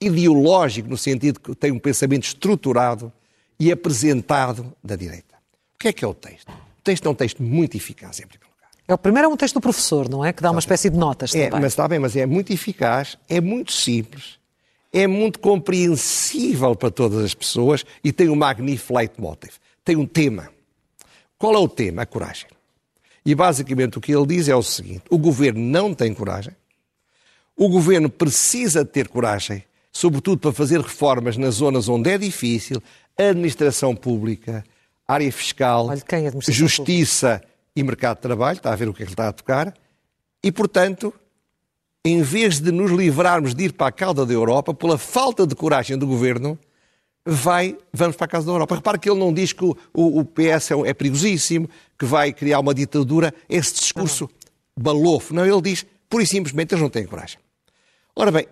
ideológico, 0.00 0.88
no 0.88 0.96
sentido 0.96 1.40
que 1.40 1.54
tem 1.54 1.72
um 1.72 1.78
pensamento 1.78 2.22
estruturado 2.22 3.12
e 3.58 3.72
apresentado 3.72 4.72
da 4.82 4.96
direita. 4.96 5.36
O 5.74 5.78
que 5.78 5.88
é 5.88 5.92
que 5.92 6.04
é 6.04 6.08
o 6.08 6.14
texto? 6.14 6.50
O 6.50 6.82
texto 6.82 7.06
é 7.06 7.10
um 7.10 7.14
texto 7.14 7.42
muito 7.42 7.76
eficaz, 7.76 8.18
em 8.20 8.26
primeiro 8.26 8.46
lugar. 8.54 8.70
É 8.86 8.94
o 8.94 8.98
primeiro 8.98 9.28
é 9.28 9.32
um 9.32 9.36
texto 9.36 9.54
do 9.54 9.60
professor, 9.60 10.08
não 10.08 10.24
é? 10.24 10.32
Que 10.32 10.42
dá 10.42 10.50
uma 10.50 10.60
espécie 10.60 10.88
de 10.90 10.96
notas 10.96 11.34
é, 11.34 11.46
também. 11.46 11.60
Mas 11.62 11.72
está 11.72 11.86
bem, 11.86 11.98
mas 11.98 12.16
é 12.16 12.26
muito 12.26 12.52
eficaz, 12.52 13.18
é 13.28 13.40
muito 13.40 13.72
simples, 13.72 14.38
é 14.92 15.06
muito 15.06 15.38
compreensível 15.38 16.74
para 16.74 16.90
todas 16.90 17.22
as 17.24 17.34
pessoas 17.34 17.84
e 18.02 18.12
tem 18.12 18.28
um 18.28 18.36
magnífico 18.36 18.96
leitmotiv. 18.96 19.54
Tem 19.84 19.96
um 19.96 20.06
tema. 20.06 20.50
Qual 21.36 21.54
é 21.54 21.58
o 21.58 21.68
tema? 21.68 22.02
A 22.02 22.06
coragem. 22.06 22.48
E 23.24 23.34
basicamente 23.34 23.98
o 23.98 24.00
que 24.00 24.14
ele 24.14 24.26
diz 24.26 24.48
é 24.48 24.56
o 24.56 24.62
seguinte: 24.62 25.04
o 25.10 25.18
governo 25.18 25.60
não 25.60 25.92
tem 25.92 26.14
coragem, 26.14 26.54
o 27.56 27.68
governo 27.68 28.08
precisa 28.08 28.84
ter 28.84 29.08
coragem 29.08 29.64
sobretudo 29.98 30.38
para 30.38 30.52
fazer 30.52 30.80
reformas 30.80 31.36
nas 31.36 31.56
zonas 31.56 31.88
onde 31.88 32.08
é 32.08 32.16
difícil, 32.16 32.80
administração 33.18 33.96
pública, 33.96 34.62
área 35.08 35.30
fiscal, 35.32 35.90
é 35.92 36.52
justiça 36.52 37.40
pública? 37.40 37.48
e 37.74 37.82
mercado 37.82 38.16
de 38.18 38.22
trabalho, 38.22 38.58
está 38.58 38.72
a 38.72 38.76
ver 38.76 38.88
o 38.88 38.94
que 38.94 39.02
é 39.02 39.06
que 39.06 39.10
ele 39.10 39.14
está 39.14 39.28
a 39.28 39.32
tocar, 39.32 39.74
e, 40.40 40.52
portanto, 40.52 41.12
em 42.04 42.22
vez 42.22 42.60
de 42.60 42.70
nos 42.70 42.92
livrarmos 42.92 43.56
de 43.56 43.64
ir 43.64 43.72
para 43.72 43.88
a 43.88 43.92
cauda 43.92 44.24
da 44.24 44.32
Europa, 44.32 44.72
pela 44.72 44.96
falta 44.96 45.44
de 45.44 45.56
coragem 45.56 45.98
do 45.98 46.06
governo, 46.06 46.56
vai, 47.26 47.76
vamos 47.92 48.14
para 48.14 48.26
a 48.26 48.28
casa 48.28 48.46
da 48.46 48.52
Europa. 48.52 48.76
Repare 48.76 49.00
que 49.00 49.10
ele 49.10 49.18
não 49.18 49.34
diz 49.34 49.52
que 49.52 49.64
o, 49.64 49.76
o, 49.92 50.20
o 50.20 50.24
PS 50.24 50.70
é, 50.70 50.90
é, 50.90 50.94
perigosíssimo, 50.94 51.68
que 51.98 52.04
vai 52.04 52.32
criar 52.32 52.60
uma 52.60 52.72
ditadura, 52.72 53.34
esse 53.48 53.74
discurso 53.74 54.30
não. 54.76 54.84
balofo. 54.84 55.34
Não, 55.34 55.44
ele 55.44 55.60
diz, 55.60 55.84
pura 56.08 56.22
e 56.22 56.26
simplesmente, 56.26 56.72
eles 56.72 56.82
não 56.82 56.88
têm 56.88 57.04
coragem. 57.04 57.38
Ora 58.14 58.30
bem, 58.30 58.46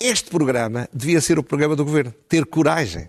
este 0.00 0.30
programa 0.30 0.88
devia 0.92 1.20
ser 1.20 1.38
o 1.38 1.42
programa 1.42 1.74
do 1.74 1.84
governo. 1.84 2.12
Ter 2.28 2.44
coragem 2.44 3.08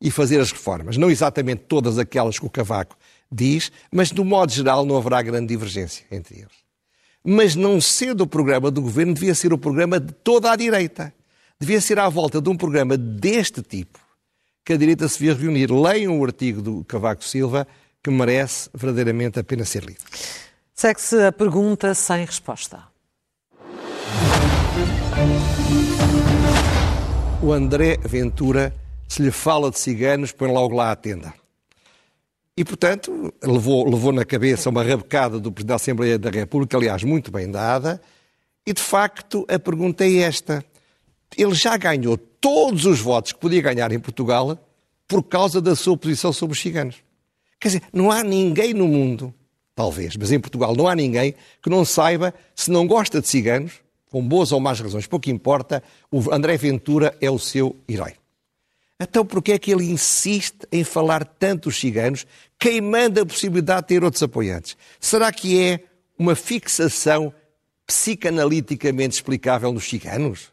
e 0.00 0.10
fazer 0.10 0.40
as 0.40 0.50
reformas. 0.50 0.96
Não 0.96 1.10
exatamente 1.10 1.62
todas 1.68 1.98
aquelas 1.98 2.38
que 2.38 2.46
o 2.46 2.50
Cavaco 2.50 2.96
diz, 3.30 3.72
mas, 3.90 4.10
do 4.10 4.24
modo 4.24 4.52
geral, 4.52 4.84
não 4.84 4.96
haverá 4.96 5.22
grande 5.22 5.46
divergência 5.46 6.04
entre 6.10 6.40
eles. 6.40 6.62
Mas 7.24 7.54
não 7.54 7.80
sendo 7.80 8.22
o 8.22 8.26
programa 8.26 8.70
do 8.70 8.82
governo, 8.82 9.14
devia 9.14 9.34
ser 9.34 9.52
o 9.52 9.58
programa 9.58 10.00
de 10.00 10.12
toda 10.12 10.50
a 10.50 10.56
direita. 10.56 11.14
Devia 11.58 11.80
ser 11.80 11.98
à 11.98 12.08
volta 12.08 12.42
de 12.42 12.50
um 12.50 12.56
programa 12.56 12.96
deste 12.96 13.62
tipo 13.62 14.00
que 14.64 14.72
a 14.72 14.76
direita 14.76 15.08
se 15.08 15.18
devia 15.18 15.34
reunir. 15.34 15.70
Leiam 15.70 16.18
o 16.18 16.24
artigo 16.24 16.60
do 16.60 16.84
Cavaco 16.84 17.24
Silva, 17.24 17.66
que 18.02 18.10
merece 18.10 18.68
verdadeiramente 18.74 19.38
a 19.38 19.44
pena 19.44 19.64
ser 19.64 19.84
lido. 19.84 20.02
Segue-se 20.74 21.16
a 21.24 21.32
pergunta 21.32 21.94
sem 21.94 22.24
resposta. 22.24 22.91
O 27.42 27.52
André 27.52 27.98
Ventura, 28.04 28.72
se 29.08 29.20
lhe 29.20 29.32
fala 29.32 29.68
de 29.68 29.76
ciganos, 29.76 30.30
põe 30.30 30.52
logo 30.52 30.76
lá 30.76 30.92
a 30.92 30.96
tenda. 30.96 31.34
E, 32.56 32.64
portanto, 32.64 33.34
levou, 33.42 33.84
levou 33.90 34.12
na 34.12 34.24
cabeça 34.24 34.70
uma 34.70 34.84
rabecada 34.84 35.40
do 35.40 35.50
Presidente 35.50 35.68
da 35.68 35.74
Assembleia 35.74 36.18
da 36.20 36.30
República, 36.30 36.76
aliás, 36.76 37.02
muito 37.02 37.32
bem 37.32 37.50
dada, 37.50 38.00
e, 38.64 38.72
de 38.72 38.80
facto, 38.80 39.44
a 39.48 39.58
pergunta 39.58 40.04
é 40.04 40.18
esta. 40.18 40.64
Ele 41.36 41.52
já 41.52 41.76
ganhou 41.76 42.16
todos 42.16 42.86
os 42.86 43.00
votos 43.00 43.32
que 43.32 43.40
podia 43.40 43.60
ganhar 43.60 43.90
em 43.90 43.98
Portugal 43.98 44.56
por 45.08 45.24
causa 45.24 45.60
da 45.60 45.74
sua 45.74 45.96
posição 45.96 46.32
sobre 46.32 46.54
os 46.54 46.60
ciganos. 46.60 46.98
Quer 47.58 47.68
dizer, 47.68 47.82
não 47.92 48.12
há 48.12 48.22
ninguém 48.22 48.72
no 48.72 48.86
mundo, 48.86 49.34
talvez, 49.74 50.16
mas 50.16 50.30
em 50.30 50.38
Portugal 50.38 50.76
não 50.76 50.86
há 50.86 50.94
ninguém 50.94 51.34
que 51.60 51.68
não 51.68 51.84
saiba, 51.84 52.32
se 52.54 52.70
não 52.70 52.86
gosta 52.86 53.20
de 53.20 53.26
ciganos, 53.26 53.81
com 54.12 54.22
boas 54.22 54.52
ou 54.52 54.60
más 54.60 54.78
razões, 54.78 55.06
pouco 55.06 55.30
importa, 55.30 55.82
o 56.10 56.30
André 56.30 56.58
Ventura 56.58 57.16
é 57.18 57.30
o 57.30 57.38
seu 57.38 57.74
herói. 57.88 58.12
Então, 59.00 59.24
por 59.24 59.42
que 59.42 59.52
é 59.52 59.58
que 59.58 59.72
ele 59.72 59.90
insiste 59.90 60.66
em 60.70 60.84
falar 60.84 61.24
tanto 61.24 61.70
dos 61.70 61.80
ciganos, 61.80 62.26
queimando 62.58 63.22
a 63.22 63.26
possibilidade 63.26 63.80
de 63.80 63.86
ter 63.88 64.04
outros 64.04 64.22
apoiantes? 64.22 64.76
Será 65.00 65.32
que 65.32 65.58
é 65.58 65.80
uma 66.18 66.34
fixação 66.34 67.32
psicanaliticamente 67.86 69.14
explicável 69.14 69.72
nos 69.72 69.88
ciganos? 69.88 70.52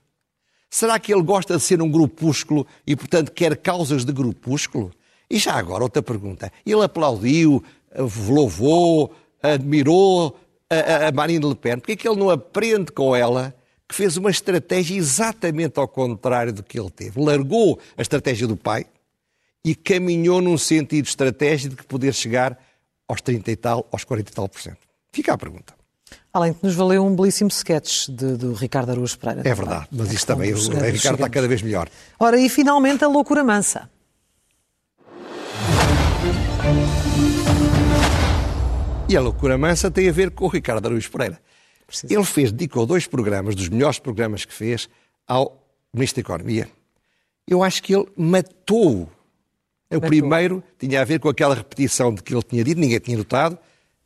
Será 0.70 0.98
que 0.98 1.14
ele 1.14 1.22
gosta 1.22 1.58
de 1.58 1.62
ser 1.62 1.82
um 1.82 1.92
grupúsculo 1.92 2.66
e, 2.88 2.96
portanto, 2.96 3.34
quer 3.34 3.58
causas 3.58 4.06
de 4.06 4.14
grupúsculo? 4.14 4.92
E 5.30 5.38
já 5.38 5.56
agora, 5.56 5.84
outra 5.84 6.02
pergunta. 6.02 6.52
Ele 6.66 6.84
aplaudiu, 6.84 7.62
louvou, 8.30 9.14
admirou 9.44 10.40
a, 10.70 11.08
a 11.08 11.12
Marine 11.12 11.46
Le 11.46 11.56
Pen, 11.56 11.78
porque 11.80 11.94
é 11.94 11.96
que 11.96 12.08
ele 12.08 12.18
não 12.18 12.30
aprende 12.30 12.92
com 12.92 13.16
ela 13.16 13.54
que 13.88 13.96
fez 13.96 14.18
uma 14.18 14.30
estratégia 14.30 14.96
exatamente 14.96 15.80
ao 15.80 15.88
contrário 15.88 16.54
do 16.54 16.62
que 16.62 16.80
ele 16.80 16.92
teve? 16.92 17.20
Largou 17.20 17.80
a 17.98 18.02
estratégia 18.02 18.48
do 18.48 18.56
pai 18.56 18.86
e 19.66 19.74
caminhou 19.76 20.42
num 20.42 20.58
sentido 20.58 21.06
estratégico 21.06 21.76
de 21.76 21.84
poder 21.84 22.14
chegar 22.14 22.58
aos 23.08 23.22
30 23.22 23.52
e 23.52 23.56
tal, 23.56 23.88
aos 23.92 24.04
40 24.04 24.30
e 24.30 24.34
tal 24.34 24.48
por 24.48 24.62
cento. 24.62 24.78
Fica 25.12 25.34
a 25.34 25.38
pergunta. 25.38 25.74
Além 26.32 26.54
de 26.54 26.60
nos 26.62 26.76
valeu 26.76 27.04
um 27.04 27.16
belíssimo 27.16 27.50
sketch 27.50 28.08
de, 28.10 28.38
do 28.38 28.54
Ricardo 28.54 28.92
Araújo 28.92 29.18
Pereira. 29.18 29.48
É 29.48 29.54
verdade, 29.54 29.88
mas 29.92 30.14
isso 30.14 30.28
também, 30.28 30.54
o 30.54 30.58
Ricardo 30.58 31.16
está 31.16 31.30
cada 31.30 31.48
vez 31.48 31.62
melhor. 31.64 31.90
Ora, 32.20 32.40
e 32.40 32.48
finalmente 32.48 33.04
a 33.04 33.08
loucura 33.08 33.44
mansa. 33.44 33.90
E 39.10 39.18
a 39.18 39.22
loucura 39.22 39.58
mansa 39.58 39.90
tem 39.90 40.08
a 40.08 40.12
ver 40.12 40.30
com 40.30 40.46
o 40.46 40.48
Ricardo 40.48 40.86
Araújo 40.86 41.10
Pereira. 41.10 41.42
Precisa. 41.88 42.14
Ele 42.14 42.24
fez, 42.24 42.52
dedicou 42.52 42.86
dois 42.86 43.08
programas, 43.08 43.56
dos 43.56 43.68
melhores 43.68 43.98
programas 43.98 44.46
que 44.46 44.54
fez, 44.54 44.88
ao 45.28 45.68
Ministro 45.92 46.22
da 46.22 46.28
Economia. 46.28 46.70
Eu 47.48 47.64
acho 47.64 47.82
que 47.82 47.96
ele 47.96 48.06
matou. 48.16 49.10
O 49.90 49.96
matou. 49.96 50.02
primeiro 50.02 50.64
tinha 50.78 51.02
a 51.02 51.04
ver 51.04 51.20
com 51.20 51.28
aquela 51.28 51.56
repetição 51.56 52.14
de 52.14 52.22
que 52.22 52.36
ele 52.36 52.44
tinha 52.44 52.64
dito, 52.64 52.80
ninguém 52.80 53.00
tinha 53.00 53.18
notado. 53.18 53.58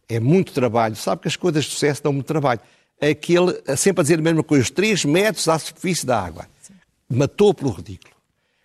É 0.08 0.22
muito 0.22 0.54
trabalho. 0.54 0.96
Sabe 0.96 1.24
que 1.24 1.28
as 1.28 1.36
coisas 1.36 1.66
de 1.66 1.72
sucesso 1.72 2.02
dão 2.02 2.13
muito 2.13 2.28
trabalho. 2.28 2.62
Aquele, 3.02 3.62
sempre 3.76 4.00
a 4.00 4.04
dizer 4.04 4.20
a 4.20 4.22
mesma 4.22 4.42
coisa, 4.42 4.63
os 4.63 4.70
três 4.70 5.04
metros 5.04 5.50
à 5.50 5.60
superfície 5.60 6.06
da 6.06 6.18
água. 6.18 6.48
Sim. 6.62 6.76
Matou 7.10 7.54
pelo 7.54 7.72
ridículo. 7.72 8.16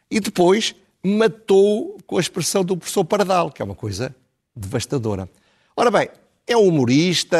E 0.09 0.20
depois 0.20 0.72
matou 1.03 1.98
com 2.07 2.16
a 2.16 2.20
expressão 2.20 2.64
do 2.64 2.77
professor 2.77 3.05
Pardal, 3.05 3.51
que 3.51 3.61
é 3.61 3.64
uma 3.64 3.74
coisa 3.74 4.14
devastadora. 4.55 5.29
Ora 5.77 5.90
bem, 5.90 6.09
é 6.48 6.56
um 6.56 6.66
humorista, 6.66 7.37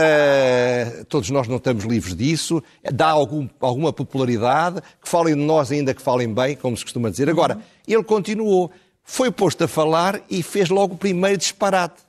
todos 1.08 1.30
nós 1.30 1.48
não 1.48 1.56
estamos 1.56 1.84
livres 1.84 2.14
disso, 2.14 2.62
dá 2.92 3.08
algum, 3.08 3.48
alguma 3.58 3.90
popularidade, 3.90 4.82
que 5.02 5.08
falem 5.08 5.34
de 5.34 5.40
nós 5.40 5.72
ainda 5.72 5.94
que 5.94 6.02
falem 6.02 6.32
bem, 6.32 6.54
como 6.54 6.76
se 6.76 6.84
costuma 6.84 7.08
dizer. 7.08 7.30
Agora, 7.30 7.58
ele 7.86 8.04
continuou, 8.04 8.70
foi 9.02 9.30
posto 9.30 9.64
a 9.64 9.68
falar 9.68 10.20
e 10.28 10.42
fez 10.42 10.68
logo 10.68 10.94
o 10.94 10.98
primeiro 10.98 11.38
disparate. 11.38 12.02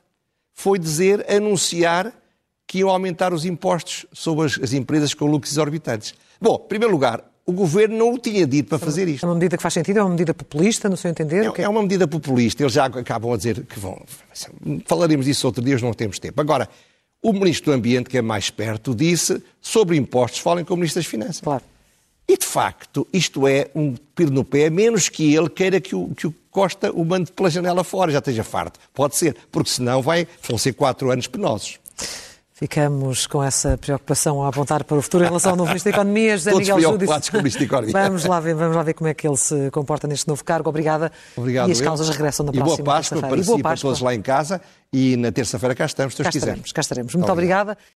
Foi 0.52 0.78
dizer, 0.78 1.24
anunciar 1.26 2.12
que 2.66 2.78
iam 2.78 2.90
aumentar 2.90 3.32
os 3.32 3.46
impostos 3.46 4.04
sobre 4.12 4.44
as, 4.44 4.60
as 4.62 4.74
empresas 4.74 5.14
com 5.14 5.24
lucros 5.24 5.52
exorbitantes. 5.52 6.14
Bom, 6.38 6.60
em 6.62 6.68
primeiro 6.68 6.92
lugar, 6.92 7.24
o 7.46 7.52
governo 7.52 7.96
não 7.96 8.12
o 8.12 8.18
tinha 8.18 8.46
dito 8.46 8.68
para 8.68 8.78
fazer 8.78 9.08
isto. 9.08 9.24
É 9.24 9.28
uma 9.28 9.34
medida 9.34 9.56
que 9.56 9.62
faz 9.62 9.74
sentido? 9.74 9.98
É 9.98 10.02
uma 10.02 10.10
medida 10.10 10.34
populista, 10.34 10.88
no 10.88 10.96
seu 10.96 11.10
entender? 11.10 11.50
É, 11.56 11.62
é 11.62 11.68
uma 11.68 11.82
medida 11.82 12.06
populista. 12.06 12.62
Eles 12.62 12.74
já 12.74 12.84
acabam 12.84 13.32
a 13.32 13.36
dizer 13.36 13.64
que 13.64 13.80
vão. 13.80 14.00
Falaremos 14.84 15.26
disso 15.26 15.46
outro 15.46 15.64
dia, 15.64 15.76
não 15.78 15.92
temos 15.92 16.18
tempo. 16.18 16.40
Agora, 16.40 16.68
o 17.22 17.32
Ministro 17.32 17.72
do 17.72 17.74
Ambiente, 17.74 18.08
que 18.08 18.18
é 18.18 18.22
mais 18.22 18.50
perto, 18.50 18.94
disse 18.94 19.42
sobre 19.60 19.96
impostos, 19.96 20.40
falem 20.40 20.64
com 20.64 20.74
o 20.74 20.76
Ministro 20.76 21.00
das 21.00 21.06
Finanças. 21.06 21.40
Claro. 21.40 21.62
E, 22.26 22.36
de 22.36 22.46
facto, 22.46 23.06
isto 23.12 23.46
é 23.46 23.68
um 23.74 23.94
tiro 24.16 24.30
no 24.30 24.44
pé, 24.44 24.70
menos 24.70 25.08
que 25.08 25.34
ele 25.34 25.48
queira 25.48 25.80
que 25.80 25.96
o, 25.96 26.14
que 26.14 26.28
o 26.28 26.34
Costa 26.50 26.92
o 26.92 27.04
mande 27.04 27.32
pela 27.32 27.50
janela 27.50 27.84
fora, 27.84 28.12
já 28.12 28.18
esteja 28.18 28.44
farto. 28.44 28.78
Pode 28.94 29.16
ser, 29.16 29.36
porque 29.50 29.70
senão 29.70 30.00
vai, 30.00 30.26
vão 30.48 30.56
ser 30.56 30.72
quatro 30.72 31.10
anos 31.10 31.26
penosos. 31.26 31.78
Ficamos 32.60 33.26
com 33.26 33.42
essa 33.42 33.78
preocupação 33.78 34.42
a 34.42 34.48
apontar 34.48 34.84
para 34.84 34.98
o 34.98 35.00
futuro 35.00 35.24
em 35.24 35.28
relação 35.28 35.52
ao 35.52 35.56
novo 35.56 35.68
Ministro 35.68 35.90
da 35.90 35.96
Economia, 35.96 36.36
José 36.36 36.50
Todos 36.50 36.68
Miguel 36.68 36.92
preocupados 36.92 37.30
com 37.30 37.36
o 37.38 37.40
Ministro 37.40 37.60
da 37.60 37.64
Economia. 37.64 37.92
Vamos 37.92 38.24
lá, 38.26 38.38
ver, 38.38 38.54
vamos 38.54 38.76
lá 38.76 38.82
ver 38.82 38.92
como 38.92 39.08
é 39.08 39.14
que 39.14 39.26
ele 39.26 39.36
se 39.38 39.70
comporta 39.70 40.06
neste 40.06 40.28
novo 40.28 40.44
cargo. 40.44 40.68
Obrigada. 40.68 41.10
Obrigado. 41.34 41.70
E 41.70 41.72
as 41.72 41.80
causas 41.80 42.10
regressam 42.10 42.44
na 42.44 42.52
e 42.52 42.56
próxima 42.56 42.84
boa 42.84 42.96
Páscoa 42.96 43.18
para 43.22 43.42
si 43.42 43.58
e 43.58 43.62
para 43.62 43.76
todos 43.78 44.00
lá 44.02 44.14
em 44.14 44.20
casa. 44.20 44.60
E 44.92 45.16
na 45.16 45.32
terça-feira 45.32 45.74
cá 45.74 45.86
estamos, 45.86 46.14
se 46.14 46.22
cá 46.22 46.30
quisermos. 46.30 46.66
Estaremos, 46.66 46.72
cá 46.72 46.80
estaremos. 46.82 47.14
Muito, 47.14 47.22
Muito 47.22 47.32
obrigada. 47.32 47.78